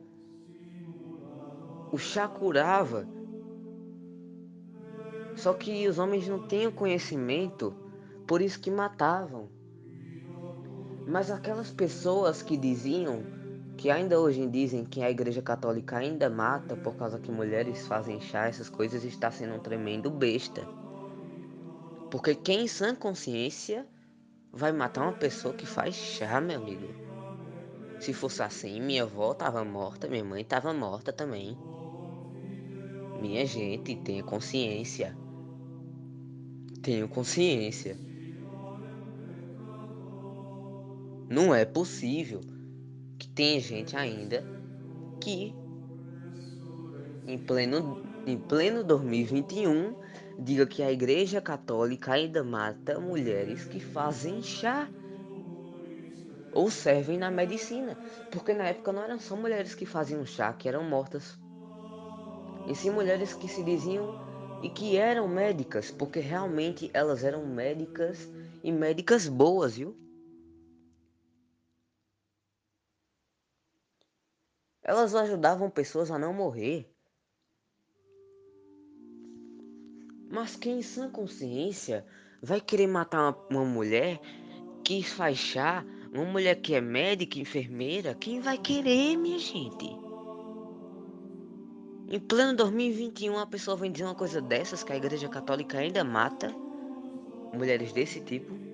o 1.93 1.97
chá 1.97 2.27
curava. 2.27 3.09
Só 5.37 5.55
que 5.55 5.87
os 5.87 5.97
homens 5.97 6.27
não 6.27 6.49
tinham 6.49 6.73
conhecimento, 6.73 7.73
por 8.27 8.43
isso 8.43 8.61
que 8.61 8.69
matavam. 8.69 9.56
Mas 11.07 11.31
aquelas 11.31 11.71
pessoas 11.71 12.43
que 12.43 12.57
diziam, 12.57 13.23
que 13.77 13.91
ainda 13.91 14.19
hoje 14.19 14.45
dizem 14.49 14.85
que 14.85 15.01
a 15.03 15.11
Igreja 15.11 15.41
Católica 15.41 15.99
ainda 15.99 16.29
mata 16.29 16.77
por 16.77 16.97
causa 16.97 17.21
que 17.21 17.31
mulheres 17.31 17.87
fazem 17.87 18.21
chá, 18.21 18.49
essas 18.49 18.69
coisas, 18.69 19.05
está 19.05 19.31
sendo 19.31 19.55
um 19.55 19.61
tremendo 19.61 20.11
besta. 20.11 20.67
Porque 22.11 22.35
quem 22.35 22.65
em 22.65 22.67
sã 22.67 22.93
consciência 22.93 23.87
vai 24.53 24.73
matar 24.73 25.03
uma 25.03 25.13
pessoa 25.13 25.55
que 25.55 25.65
faz 25.65 25.95
chá, 25.95 26.41
meu 26.41 26.61
amigo? 26.61 26.89
Se 28.01 28.13
fosse 28.13 28.43
assim, 28.43 28.81
minha 28.81 29.05
avó 29.05 29.33
tava 29.33 29.65
morta, 29.65 30.09
minha 30.09 30.25
mãe 30.25 30.45
tava 30.45 30.75
morta 30.75 31.13
também. 31.13 31.57
Minha 33.21 33.47
gente, 33.47 33.95
tenha 33.97 34.25
consciência. 34.25 35.17
Tenho 36.83 37.09
consciência. 37.09 38.06
Não 41.29 41.55
é 41.55 41.65
possível 41.65 42.41
que 43.19 43.29
tenha 43.29 43.61
gente 43.61 43.97
ainda 43.97 44.45
que 45.21 45.53
em 47.27 47.37
pleno, 47.39 48.01
em 48.27 48.39
pleno 48.39 48.85
2021 48.85 49.95
diga 50.39 50.67
que 50.67 50.83
a 50.83 50.93
Igreja 50.93 51.41
Católica 51.41 52.13
ainda 52.13 52.45
mata 52.45 53.01
mulheres 53.01 53.65
que 53.65 53.81
fazem 53.81 54.41
chá 54.41 54.89
ou 56.53 56.71
servem 56.71 57.19
na 57.19 57.31
medicina, 57.31 57.99
porque 58.31 58.55
na 58.55 58.69
época 58.69 58.93
não 58.93 59.03
eram 59.03 59.19
só 59.19 59.37
mulheres 59.37 59.75
que 59.75 59.85
faziam 59.85 60.25
chá 60.25 60.53
que 60.53 60.69
eram 60.69 60.85
mortas, 60.85 61.39
e 62.69 62.75
sim 62.75 62.91
mulheres 62.91 63.35
que 63.35 63.49
se 63.49 63.63
diziam 63.65 64.15
e 64.63 64.71
que 64.71 64.97
eram 64.97 65.29
médicas, 65.29 65.91
porque 65.91 66.21
realmente 66.21 66.91
elas 66.95 67.25
eram 67.25 67.45
médicas 67.45 68.31
e 68.63 68.73
médicas 68.73 69.29
boas, 69.29 69.77
viu? 69.77 70.06
Elas 74.89 75.17
ajudavam 75.17 75.69
pessoas 75.69 76.13
a 76.13 76.19
não 76.19 76.33
morrer. 76.33 76.89
Mas 80.31 80.55
quem 80.55 80.79
em 80.79 80.83
sã 80.83 81.11
consciência 81.11 82.07
vai 82.41 82.61
querer 82.61 82.87
matar 82.87 83.19
uma, 83.19 83.47
uma 83.51 83.65
mulher 83.65 84.21
que 84.85 85.03
faz 85.03 85.39
chá, 85.39 85.85
uma 86.13 86.25
mulher 86.25 86.55
que 86.55 86.73
é 86.73 86.81
médica, 86.81 87.41
enfermeira? 87.41 88.15
Quem 88.15 88.39
vai 88.41 88.59
querer, 88.59 89.17
minha 89.17 89.41
gente? 89.41 89.87
Em 92.09 92.21
pleno 92.21 92.55
2021, 92.55 93.41
a 93.41 93.47
pessoa 93.47 93.77
vem 93.77 93.91
dizer 93.91 94.05
uma 94.05 94.15
coisa 94.15 94.41
dessas 94.41 94.85
que 94.85 94.93
a 94.93 94.97
Igreja 94.97 95.29
Católica 95.29 95.79
ainda 95.79 96.05
mata 96.05 96.55
mulheres 97.53 97.93
desse 97.93 98.21
tipo. 98.21 98.66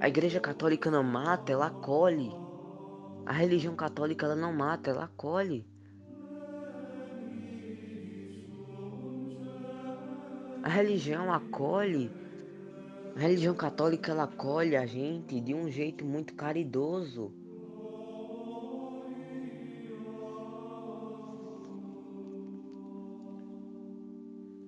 A 0.00 0.08
Igreja 0.08 0.38
Católica 0.38 0.92
não 0.92 1.02
mata, 1.02 1.50
ela 1.50 1.66
acolhe. 1.66 2.30
A 3.26 3.32
religião 3.32 3.74
católica 3.74 4.26
ela 4.26 4.36
não 4.36 4.52
mata, 4.52 4.90
ela 4.90 5.04
acolhe. 5.04 5.66
A 10.62 10.68
religião 10.68 11.32
acolhe. 11.32 12.12
A 13.16 13.18
religião 13.18 13.54
católica 13.54 14.12
ela 14.12 14.22
acolhe 14.22 14.76
a 14.76 14.86
gente 14.86 15.40
de 15.40 15.52
um 15.52 15.68
jeito 15.68 16.04
muito 16.04 16.32
caridoso. 16.34 17.32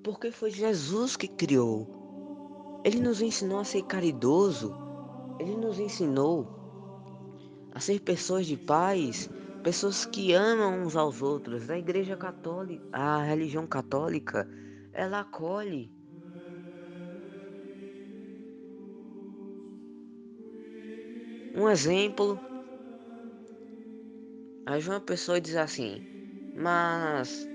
Porque 0.03 0.33
foi 0.33 0.51
Jesus 0.51 1.17
que 1.17 1.29
criou. 1.29 2.81
Ele 2.83 2.99
nos 2.99 3.23
ensinou 3.23 3.61
a 3.61 3.65
ser 3.65 3.85
caridoso. 3.85 4.90
Ele 5.41 5.57
nos 5.57 5.81
ensinou 5.81 6.47
a 7.73 7.81
ser 7.81 8.01
pessoas 8.01 8.47
de 8.47 8.59
paz, 8.59 9.27
pessoas 9.63 10.05
que 10.05 10.35
amam 10.35 10.83
uns 10.83 10.95
aos 10.95 11.23
outros. 11.23 11.71
A 11.71 11.79
Igreja 11.79 12.15
Católica, 12.15 12.85
a 12.93 13.23
religião 13.23 13.67
católica, 13.67 14.47
ela 14.93 15.21
acolhe. 15.21 15.91
Um 21.55 21.71
exemplo, 21.71 22.39
aí 24.67 24.83
uma 24.87 25.01
pessoa 25.01 25.41
diz 25.41 25.57
assim, 25.57 26.03
mas 26.55 27.49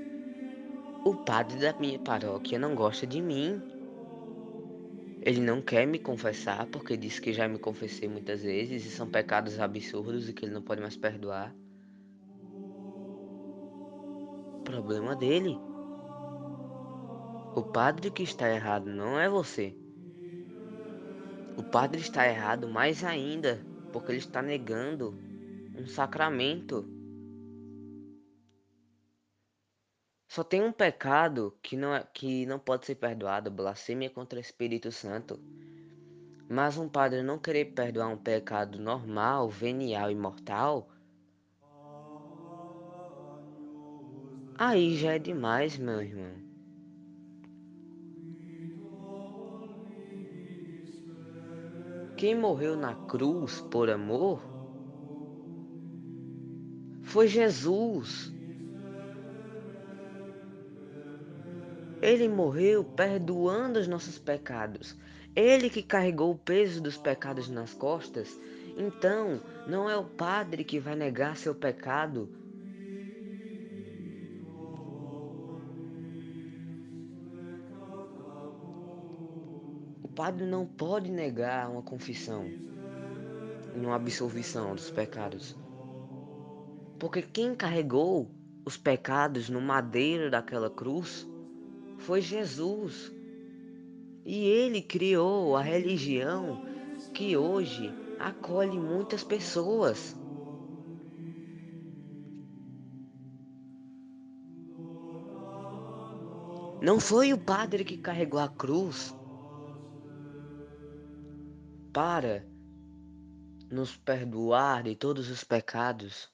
o 1.05 1.15
padre 1.15 1.59
da 1.59 1.71
minha 1.79 1.99
paróquia 1.99 2.57
não 2.57 2.73
gosta 2.75 3.05
de 3.05 3.21
mim. 3.21 3.74
Ele 5.25 5.41
não 5.41 5.59
quer 5.59 5.87
me 5.87 5.97
confessar 5.97 6.67
porque 6.67 6.95
diz 6.95 7.17
que 7.17 7.33
já 7.33 7.47
me 7.47 7.57
confessei 7.57 8.07
muitas 8.07 8.43
vezes 8.43 8.85
e 8.85 8.91
são 8.91 9.09
pecados 9.09 9.59
absurdos 9.59 10.29
e 10.29 10.33
que 10.33 10.45
ele 10.45 10.53
não 10.53 10.61
pode 10.61 10.81
mais 10.81 10.95
perdoar. 10.95 11.51
Problema 14.63 15.15
dele. 15.15 15.57
O 17.55 17.63
padre 17.63 18.11
que 18.11 18.21
está 18.21 18.47
errado 18.53 18.85
não 18.85 19.19
é 19.19 19.27
você. 19.27 19.75
O 21.57 21.63
padre 21.63 22.01
está 22.01 22.27
errado 22.27 22.67
mais 22.67 23.03
ainda 23.03 23.65
porque 23.91 24.11
ele 24.11 24.19
está 24.19 24.43
negando 24.43 25.17
um 25.75 25.87
sacramento. 25.87 26.87
Só 30.35 30.43
tem 30.43 30.61
um 30.61 30.71
pecado 30.73 31.57
que 31.63 31.77
não, 31.77 31.95
é, 31.95 32.05
que 32.13 32.45
não 32.45 32.59
pode 32.59 32.85
ser 32.85 32.95
perdoado, 32.95 33.49
blasfêmia 33.49 34.09
contra 34.09 34.37
o 34.37 34.41
Espírito 34.41 34.91
Santo. 34.91 35.39
Mas 36.49 36.77
um 36.77 36.89
padre 36.89 37.23
não 37.23 37.39
querer 37.39 37.71
perdoar 37.71 38.09
um 38.09 38.17
pecado 38.17 38.77
normal, 38.77 39.47
venial 39.47 40.11
e 40.11 40.15
mortal, 40.15 40.89
aí 44.57 44.97
já 44.97 45.13
é 45.13 45.19
demais, 45.19 45.77
meu 45.77 46.01
irmão. 46.01 46.35
Quem 52.17 52.37
morreu 52.37 52.75
na 52.75 52.93
cruz 52.93 53.61
por 53.71 53.89
amor 53.89 54.41
foi 57.03 57.29
Jesus. 57.29 58.34
Ele 62.05 62.27
morreu 62.27 62.83
perdoando 62.83 63.79
os 63.79 63.87
nossos 63.87 64.19
pecados. 64.19 64.95
Ele 65.35 65.71
que 65.71 65.81
carregou 65.81 66.29
o 66.33 66.37
peso 66.37 66.79
dos 66.79 66.97
pecados 66.97 67.49
nas 67.49 67.73
costas. 67.73 68.39
Então, 68.77 69.41
não 69.67 69.89
é 69.89 69.97
o 69.97 70.03
padre 70.03 70.63
que 70.63 70.79
vai 70.79 70.95
negar 70.95 71.35
seu 71.35 71.55
pecado. 71.55 72.29
O 80.03 80.07
padre 80.09 80.45
não 80.45 80.63
pode 80.63 81.09
negar 81.09 81.71
uma 81.71 81.81
confissão 81.81 82.47
uma 83.75 83.95
absolvição 83.95 84.75
dos 84.75 84.91
pecados. 84.91 85.55
Porque 86.99 87.23
quem 87.23 87.55
carregou 87.55 88.29
os 88.63 88.77
pecados 88.77 89.49
no 89.49 89.59
madeiro 89.59 90.29
daquela 90.29 90.69
cruz 90.69 91.27
foi 92.05 92.21
Jesus. 92.21 93.11
E 94.23 94.45
ele 94.45 94.81
criou 94.81 95.55
a 95.55 95.61
religião 95.61 96.63
que 97.13 97.35
hoje 97.35 97.91
acolhe 98.19 98.79
muitas 98.79 99.23
pessoas. 99.23 100.15
Não 106.81 106.99
foi 106.99 107.33
o 107.33 107.37
padre 107.37 107.83
que 107.83 107.97
carregou 107.97 108.39
a 108.39 108.47
cruz 108.47 109.15
para 111.91 112.45
nos 113.71 113.97
perdoar 113.97 114.83
de 114.83 114.95
todos 114.95 115.29
os 115.31 115.43
pecados. 115.43 116.31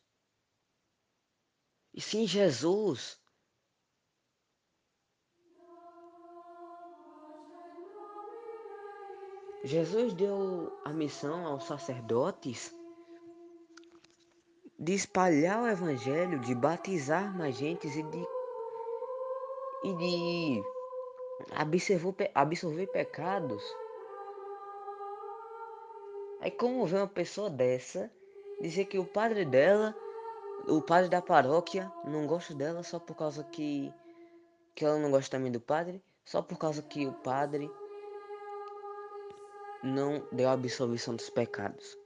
E 1.94 2.02
sim 2.02 2.28
Jesus 2.28 3.21
Jesus 9.64 10.14
deu 10.14 10.76
a 10.84 10.90
missão 10.90 11.46
aos 11.46 11.66
sacerdotes 11.66 12.76
de 14.80 14.94
espalhar 14.94 15.62
o 15.62 15.68
evangelho, 15.68 16.40
de 16.40 16.56
batizar 16.56 17.38
mais 17.38 17.56
gente 17.56 17.88
e 17.88 18.02
de, 18.02 18.28
e 19.84 19.94
de 19.94 20.64
absorver, 21.52 22.32
absorver 22.34 22.88
pecados. 22.88 23.64
Aí 26.40 26.50
como 26.50 26.88
vê 26.88 26.98
uma 26.98 27.08
pessoa 27.08 27.48
dessa 27.48 28.12
dizer 28.60 28.86
que 28.86 28.98
o 28.98 29.06
padre 29.06 29.46
dela, 29.46 29.96
o 30.68 30.82
padre 30.82 31.08
da 31.08 31.22
paróquia, 31.22 31.92
não 32.04 32.26
gosta 32.26 32.56
dela 32.56 32.82
só 32.82 32.98
por 32.98 33.16
causa 33.16 33.44
que, 33.44 33.94
que 34.74 34.84
ela 34.84 34.98
não 34.98 35.12
gosta 35.12 35.38
também 35.38 35.52
do 35.52 35.62
padre, 35.62 36.04
só 36.26 36.42
por 36.42 36.58
causa 36.58 36.82
que 36.82 37.06
o 37.06 37.14
padre 37.14 37.70
não 39.84 40.28
deu 40.32 40.50
a 40.50 40.54
absolvição 40.54 41.16
dos 41.16 41.30
pecados. 41.30 41.98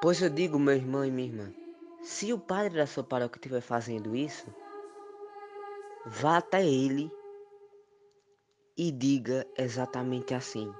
Pois 0.00 0.20
eu 0.20 0.28
digo, 0.28 0.58
meu 0.58 0.74
irmão 0.74 1.04
e 1.04 1.10
minha 1.10 1.28
irmã, 1.28 1.54
se 2.02 2.32
o 2.32 2.38
padre 2.38 2.78
da 2.78 2.86
sua 2.86 3.04
paróquia 3.04 3.38
estiver 3.38 3.60
fazendo 3.60 4.16
isso, 4.16 4.46
vá 6.04 6.38
até 6.38 6.66
ele 6.66 7.10
e 8.76 8.90
diga 8.90 9.46
exatamente 9.56 10.34
assim: 10.34 10.74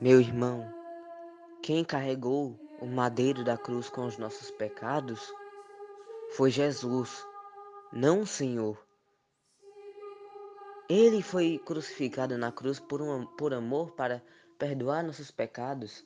Meu 0.00 0.20
irmão, 0.20 0.68
quem 1.62 1.84
carregou 1.84 2.58
o 2.80 2.86
madeiro 2.86 3.44
da 3.44 3.56
cruz 3.56 3.88
com 3.88 4.06
os 4.06 4.18
nossos 4.18 4.50
pecados 4.50 5.32
foi 6.30 6.50
Jesus, 6.50 7.24
não 7.92 8.22
o 8.22 8.26
Senhor. 8.26 8.76
Ele 10.90 11.22
foi 11.22 11.56
crucificado 11.56 12.36
na 12.36 12.50
cruz 12.50 12.80
por, 12.80 13.00
um, 13.00 13.24
por 13.24 13.54
amor 13.54 13.92
para 13.92 14.20
perdoar 14.58 15.04
nossos 15.04 15.30
pecados. 15.30 16.04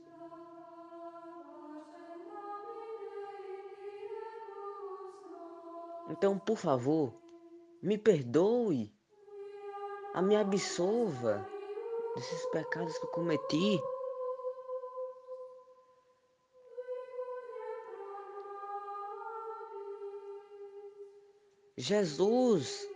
Então, 6.11 6.39
por 6.39 6.59
favor, 6.59 7.15
me 7.83 7.97
perdoe, 7.97 8.95
a 10.13 10.21
me 10.21 10.37
absolva 10.37 11.49
desses 12.15 12.45
pecados 12.51 12.99
que 12.99 13.07
eu 13.07 13.11
cometi. 13.11 13.81
Jesus 21.79 22.87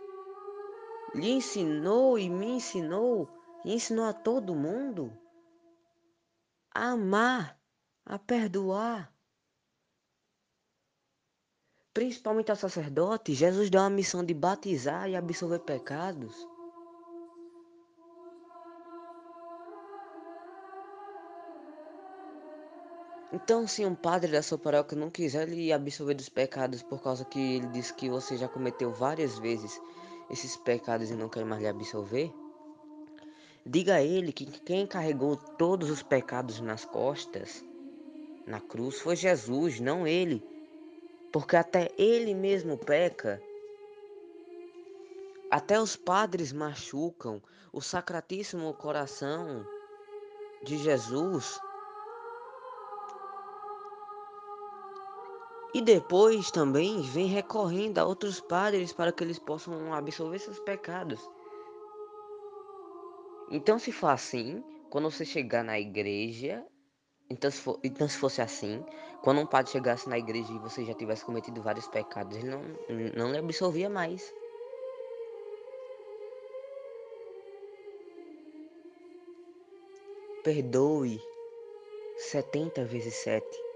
lhe 1.15 1.31
ensinou 1.31 2.17
e 2.17 2.29
me 2.29 2.51
ensinou 2.51 3.29
e 3.65 3.73
ensinou 3.73 4.05
a 4.05 4.13
todo 4.13 4.55
mundo 4.55 5.11
a 6.73 6.91
amar, 6.91 7.59
a 8.05 8.17
perdoar. 8.17 9.13
Principalmente 11.93 12.51
ao 12.51 12.55
sacerdote, 12.55 13.33
Jesus 13.33 13.69
deu 13.69 13.81
a 13.81 13.89
missão 13.89 14.23
de 14.23 14.33
batizar 14.33 15.09
e 15.09 15.15
absolver 15.15 15.59
pecados. 15.59 16.35
Então, 23.31 23.67
se 23.67 23.85
um 23.85 23.93
padre 23.93 24.31
da 24.31 24.41
sua 24.41 24.57
paróquia 24.57 24.97
não 24.97 25.09
quiser 25.09 25.47
lhe 25.47 25.71
absolver 25.71 26.15
dos 26.15 26.29
pecados 26.29 26.81
por 26.81 27.01
causa 27.01 27.25
que 27.25 27.39
ele 27.39 27.67
disse 27.67 27.93
que 27.93 28.09
você 28.09 28.37
já 28.37 28.47
cometeu 28.47 28.91
várias 28.91 29.37
vezes 29.37 29.79
esses 30.29 30.55
pecados 30.57 31.09
e 31.09 31.15
não 31.15 31.29
quer 31.29 31.45
mais 31.45 31.61
lhe 31.61 31.67
absolver, 31.67 32.31
Diga 33.65 33.95
a 33.95 34.01
ele 34.01 34.31
que 34.31 34.45
quem 34.45 34.87
carregou 34.87 35.35
todos 35.35 35.89
os 35.89 36.01
pecados 36.01 36.59
nas 36.59 36.85
costas, 36.85 37.63
na 38.47 38.59
cruz, 38.59 38.99
foi 38.99 39.15
Jesus, 39.15 39.79
não 39.79 40.07
ele. 40.07 40.43
Porque 41.31 41.55
até 41.55 41.91
ele 41.97 42.33
mesmo 42.33 42.77
peca. 42.77 43.39
Até 45.51 45.79
os 45.79 45.95
padres 45.95 46.51
machucam 46.51 47.41
o 47.71 47.81
sacratíssimo 47.81 48.73
coração 48.73 49.63
de 50.63 50.77
Jesus. 50.77 51.59
E 55.73 55.81
depois 55.81 56.49
também 56.49 57.01
vem 57.01 57.27
recorrendo 57.27 57.99
a 57.99 58.05
outros 58.05 58.39
padres 58.39 58.91
para 58.91 59.11
que 59.11 59.23
eles 59.23 59.37
possam 59.37 59.93
absolver 59.93 60.39
seus 60.39 60.59
pecados. 60.59 61.19
Então, 63.51 63.77
se 63.77 63.91
for 63.91 64.07
assim, 64.07 64.63
quando 64.89 65.11
você 65.11 65.23
chegar 65.23 65.63
na 65.63 65.79
igreja, 65.79 66.65
então 67.29 67.51
se, 67.51 67.61
for, 67.61 67.79
então 67.83 68.07
se 68.07 68.17
fosse 68.17 68.41
assim, 68.41 68.83
quando 69.21 69.41
um 69.41 69.45
padre 69.45 69.71
chegasse 69.71 70.09
na 70.09 70.17
igreja 70.17 70.51
e 70.51 70.59
você 70.59 70.83
já 70.83 70.93
tivesse 70.95 71.23
cometido 71.23 71.61
vários 71.61 71.87
pecados, 71.87 72.35
ele 72.35 72.49
não, 72.49 72.63
não 73.15 73.31
lhe 73.31 73.37
absolvia 73.37 73.89
mais. 73.89 74.33
Perdoe 80.43 81.21
70 82.17 82.85
vezes 82.85 83.13
7. 83.15 83.68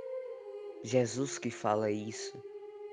Jesus 0.84 1.38
que 1.38 1.50
fala 1.50 1.90
isso, 1.90 2.38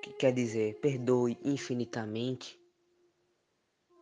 que 0.03 0.13
quer 0.13 0.33
dizer 0.33 0.79
perdoe 0.81 1.37
infinitamente. 1.45 2.59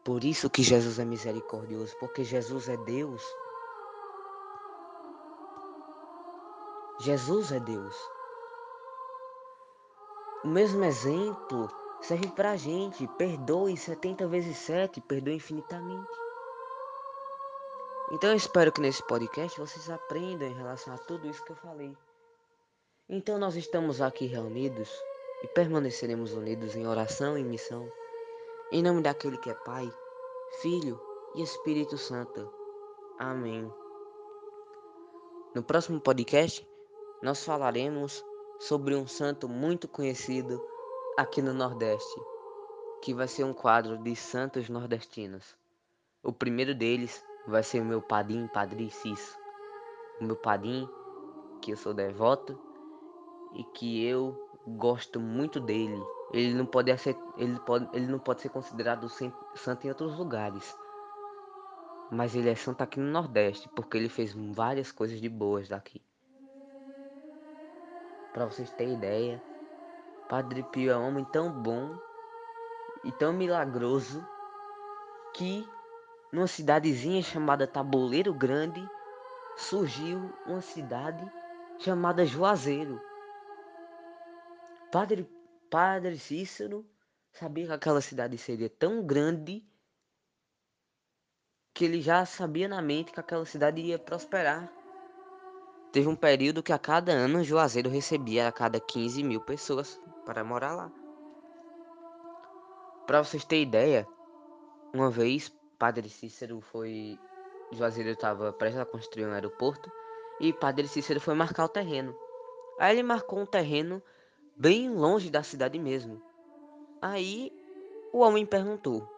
Por 0.05 0.24
isso 0.24 0.51
que 0.51 0.62
Jesus 0.62 0.98
é 0.98 1.05
misericordioso, 1.05 1.96
porque 1.98 2.22
Jesus 2.22 2.68
é 2.68 2.77
Deus. 2.77 3.22
Jesus 7.01 7.53
é 7.53 7.61
Deus. 7.61 7.96
O 10.44 10.48
mesmo 10.48 10.85
exemplo 10.85 11.68
serve 12.01 12.29
para 12.29 12.53
a 12.53 12.57
gente. 12.57 13.07
Perdoe 13.18 13.77
70 13.77 14.27
vezes 14.29 14.57
7, 14.59 15.01
perdoe 15.01 15.35
infinitamente. 15.35 16.12
Então 18.12 18.31
eu 18.31 18.37
espero 18.37 18.72
que 18.72 18.81
nesse 18.81 19.07
podcast 19.07 19.59
vocês 19.59 19.90
aprendam 19.90 20.48
em 20.48 20.55
relação 20.55 20.94
a 20.94 20.98
tudo 20.98 21.29
isso 21.29 21.44
que 21.44 21.53
eu 21.53 21.57
falei. 21.57 21.96
Então 23.11 23.38
nós 23.38 23.57
estamos 23.57 24.03
aqui 24.03 24.27
reunidos 24.27 24.90
e 25.42 25.49
permaneceremos 25.49 26.35
unidos 26.35 26.77
em 26.77 26.87
oração 26.87 27.38
e 27.38 27.42
missão, 27.42 27.90
em 28.71 28.83
nome 28.83 29.01
daquele 29.01 29.38
que 29.38 29.49
é 29.49 29.55
Pai, 29.55 29.90
Filho 30.61 31.01
e 31.35 31.40
Espírito 31.40 31.97
Santo. 31.97 32.53
Amém. 33.18 33.73
No 35.55 35.62
próximo 35.62 35.99
podcast, 35.99 36.68
nós 37.23 37.42
falaremos 37.42 38.23
sobre 38.61 38.94
um 38.94 39.07
santo 39.07 39.49
muito 39.49 39.88
conhecido 39.88 40.62
aqui 41.16 41.40
no 41.40 41.55
Nordeste, 41.55 42.21
que 43.01 43.14
vai 43.14 43.27
ser 43.27 43.44
um 43.44 43.55
quadro 43.55 43.97
de 43.97 44.14
santos 44.14 44.68
nordestinos. 44.68 45.57
O 46.23 46.31
primeiro 46.31 46.75
deles 46.75 47.25
vai 47.47 47.62
ser 47.62 47.81
o 47.81 47.87
meu 47.87 48.03
padim, 48.03 48.47
Padre 48.49 48.90
Cis. 48.90 49.35
O 50.21 50.25
meu 50.25 50.37
padim, 50.37 50.87
que 51.62 51.71
eu 51.71 51.77
sou 51.79 51.94
devoto 51.94 52.67
e 53.59 53.64
que 53.64 54.05
eu 54.07 54.35
gosto 54.66 55.18
muito 55.18 55.59
dele. 55.61 56.01
Ele 56.33 56.55
não 56.55 56.64
pode 56.64 56.97
ser, 56.99 57.16
ele 57.37 57.59
pode, 57.61 57.88
ele 57.92 58.07
não 58.07 58.18
pode 58.18 58.40
ser 58.40 58.51
considerado 58.51 59.09
santo 59.09 59.85
em 59.85 59.88
outros 59.88 60.16
lugares. 60.16 60.79
Mas 62.11 62.35
ele 62.35 62.49
é 62.49 62.55
santo 62.55 62.83
aqui 62.83 63.01
no 63.01 63.11
Nordeste, 63.11 63.68
porque 63.75 63.99
ele 63.99 64.09
fez 64.09 64.33
várias 64.33 64.92
coisas 64.92 65.21
de 65.21 65.29
boas 65.29 65.68
daqui. 65.68 66.01
Para 68.33 68.47
vocês 68.47 68.71
terem 68.71 68.94
ideia, 68.94 69.42
Padre 70.29 70.62
Pio 70.62 70.92
é 70.92 70.97
um 70.97 71.09
homem 71.09 71.25
tão 71.25 71.51
bom 71.51 71.99
e 73.05 73.11
tão 73.12 73.33
milagroso 73.33 74.25
que 75.35 75.68
numa 76.33 76.47
cidadezinha 76.47 77.23
chamada 77.23 77.66
Tabuleiro 77.66 78.33
Grande 78.35 78.87
surgiu 79.57 80.31
uma 80.47 80.61
cidade 80.61 81.27
chamada 81.79 82.25
Juazeiro. 82.25 83.01
Padre, 84.90 85.29
Padre 85.70 86.18
Cícero 86.18 86.87
sabia 87.33 87.66
que 87.66 87.72
aquela 87.72 88.01
cidade 88.01 88.38
seria 88.38 88.70
tão 88.70 89.05
grande 89.05 89.62
que 91.74 91.85
ele 91.85 92.01
já 92.01 92.24
sabia 92.24 92.66
na 92.66 92.81
mente 92.81 93.12
que 93.12 93.20
aquela 93.20 93.44
cidade 93.44 93.81
ia 93.81 93.98
prosperar. 93.98 94.72
Teve 95.92 96.09
um 96.09 96.16
período 96.16 96.62
que 96.62 96.72
a 96.72 96.79
cada 96.79 97.12
ano 97.12 97.44
Juazeiro 97.44 97.90
recebia 97.90 98.48
a 98.48 98.53
cada 98.53 98.81
15 98.81 99.22
mil 99.22 99.40
pessoas 99.40 100.01
para 100.24 100.42
morar 100.42 100.74
lá. 100.74 100.92
Para 103.07 103.22
vocês 103.22 103.44
terem 103.44 103.64
ideia, 103.64 104.07
uma 104.92 105.11
vez 105.11 105.53
Padre 105.79 106.09
Cícero 106.09 106.61
foi. 106.61 107.18
Juazeiro 107.72 108.11
estava 108.11 108.53
prestes 108.53 108.81
a 108.81 108.87
construir 108.87 109.27
um 109.27 109.33
aeroporto 109.33 109.92
e 110.40 110.53
Padre 110.53 110.88
Cícero 110.88 111.20
foi 111.20 111.35
marcar 111.35 111.64
o 111.64 111.68
terreno. 111.68 112.16
Aí 112.79 112.96
ele 112.96 113.03
marcou 113.03 113.38
um 113.38 113.46
terreno 113.46 114.03
bem 114.59 114.90
longe 114.90 115.31
da 115.31 115.42
cidade 115.42 115.79
mesmo. 115.79 116.21
Aí 117.01 117.53
o 118.12 118.18
homem 118.18 118.44
perguntou: 118.44 119.09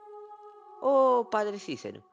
Ô 0.82 1.24
Padre 1.24 1.58
Cícero, 1.58 2.04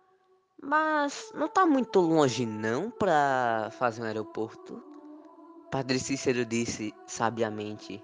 mas 0.62 1.32
não 1.36 1.48
tá 1.50 1.66
muito 1.66 2.00
longe 2.00 2.46
não 2.46 2.90
para 2.90 3.70
fazer 3.78 4.02
um 4.02 4.06
aeroporto? 4.06 4.82
Padre 5.70 6.00
Cícero 6.00 6.46
disse 6.46 6.94
sabiamente: 7.06 8.02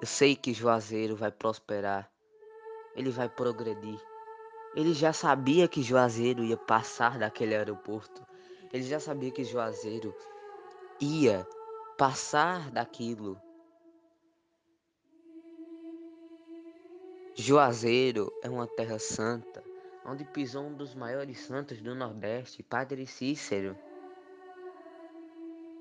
Eu 0.00 0.06
sei 0.06 0.36
que 0.36 0.52
Juazeiro 0.52 1.16
vai 1.16 1.32
prosperar, 1.32 2.10
ele 2.94 3.10
vai 3.10 3.28
progredir. 3.28 3.98
Ele 4.74 4.94
já 4.94 5.12
sabia 5.12 5.68
que 5.68 5.82
Juazeiro 5.82 6.42
ia 6.42 6.56
passar 6.56 7.18
daquele 7.18 7.54
aeroporto. 7.54 8.26
Ele 8.72 8.84
já 8.84 8.98
sabia 8.98 9.30
que 9.30 9.44
Juazeiro 9.44 10.14
ia 10.98 11.46
passar 11.98 12.70
daquilo 12.70 13.38
Juazeiro 17.34 18.30
é 18.42 18.50
uma 18.50 18.66
terra 18.66 18.98
santa, 18.98 19.64
onde 20.04 20.22
pisou 20.22 20.64
um 20.64 20.74
dos 20.74 20.94
maiores 20.94 21.40
santos 21.40 21.80
do 21.80 21.94
Nordeste, 21.94 22.62
Padre 22.62 23.06
Cícero. 23.06 23.74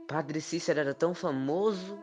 Padre 0.07 0.39
Cícero 0.39 0.79
era 0.79 0.93
tão 0.93 1.13
famoso 1.13 2.01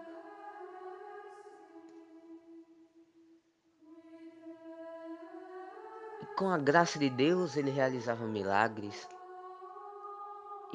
e 6.21 6.27
com 6.37 6.51
a 6.51 6.59
graça 6.59 6.99
de 6.99 7.09
Deus 7.09 7.57
ele 7.57 7.71
realizava 7.71 8.27
milagres. 8.27 9.09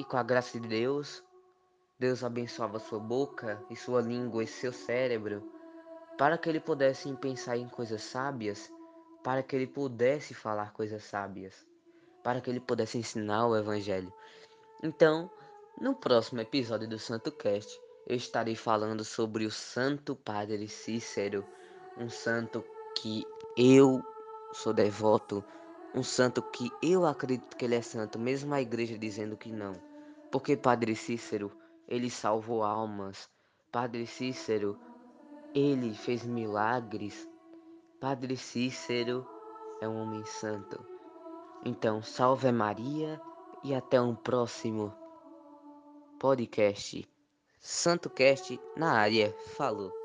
E 0.00 0.04
com 0.04 0.16
a 0.16 0.22
graça 0.24 0.58
de 0.58 0.66
Deus, 0.66 1.22
Deus 1.96 2.24
abençoava 2.24 2.80
sua 2.80 2.98
boca 2.98 3.64
e 3.70 3.76
sua 3.76 4.00
língua 4.00 4.42
e 4.42 4.48
seu 4.48 4.72
cérebro 4.72 5.53
para 6.16 6.38
que 6.38 6.48
ele 6.48 6.60
pudesse 6.60 7.12
pensar 7.14 7.56
em 7.56 7.68
coisas 7.68 8.02
sábias, 8.02 8.72
para 9.22 9.42
que 9.42 9.56
ele 9.56 9.66
pudesse 9.66 10.34
falar 10.34 10.72
coisas 10.72 11.02
sábias, 11.04 11.66
para 12.22 12.40
que 12.40 12.50
ele 12.50 12.60
pudesse 12.60 12.98
ensinar 12.98 13.46
o 13.46 13.56
Evangelho. 13.56 14.12
Então, 14.82 15.30
no 15.80 15.94
próximo 15.94 16.40
episódio 16.40 16.88
do 16.88 16.98
Santo 16.98 17.32
Cast, 17.32 17.80
eu 18.06 18.16
estarei 18.16 18.54
falando 18.54 19.02
sobre 19.02 19.44
o 19.44 19.50
Santo 19.50 20.14
Padre 20.14 20.68
Cícero, 20.68 21.44
um 21.96 22.08
santo 22.08 22.64
que 22.96 23.24
eu 23.56 24.02
sou 24.52 24.72
devoto, 24.72 25.42
um 25.94 26.02
santo 26.02 26.42
que 26.42 26.70
eu 26.82 27.06
acredito 27.06 27.56
que 27.56 27.64
ele 27.64 27.74
é 27.74 27.82
santo, 27.82 28.18
mesmo 28.18 28.54
a 28.54 28.60
igreja 28.60 28.98
dizendo 28.98 29.36
que 29.36 29.50
não. 29.50 29.72
Porque 30.30 30.56
Padre 30.56 30.94
Cícero, 30.94 31.50
ele 31.88 32.10
salvou 32.10 32.62
almas. 32.62 33.28
Padre 33.72 34.06
Cícero, 34.06 34.78
ele 35.54 35.94
fez 35.94 36.26
milagres. 36.26 37.28
Padre 38.00 38.36
Cícero 38.36 39.26
é 39.80 39.88
um 39.88 40.02
homem 40.02 40.24
santo. 40.26 40.84
Então, 41.64 42.02
salve 42.02 42.50
Maria 42.50 43.20
e 43.62 43.74
até 43.74 44.00
um 44.00 44.14
próximo 44.14 44.92
podcast. 46.18 47.08
Santo 47.60 48.10
Cast 48.10 48.60
na 48.76 48.92
área. 48.92 49.34
Falou. 49.56 50.03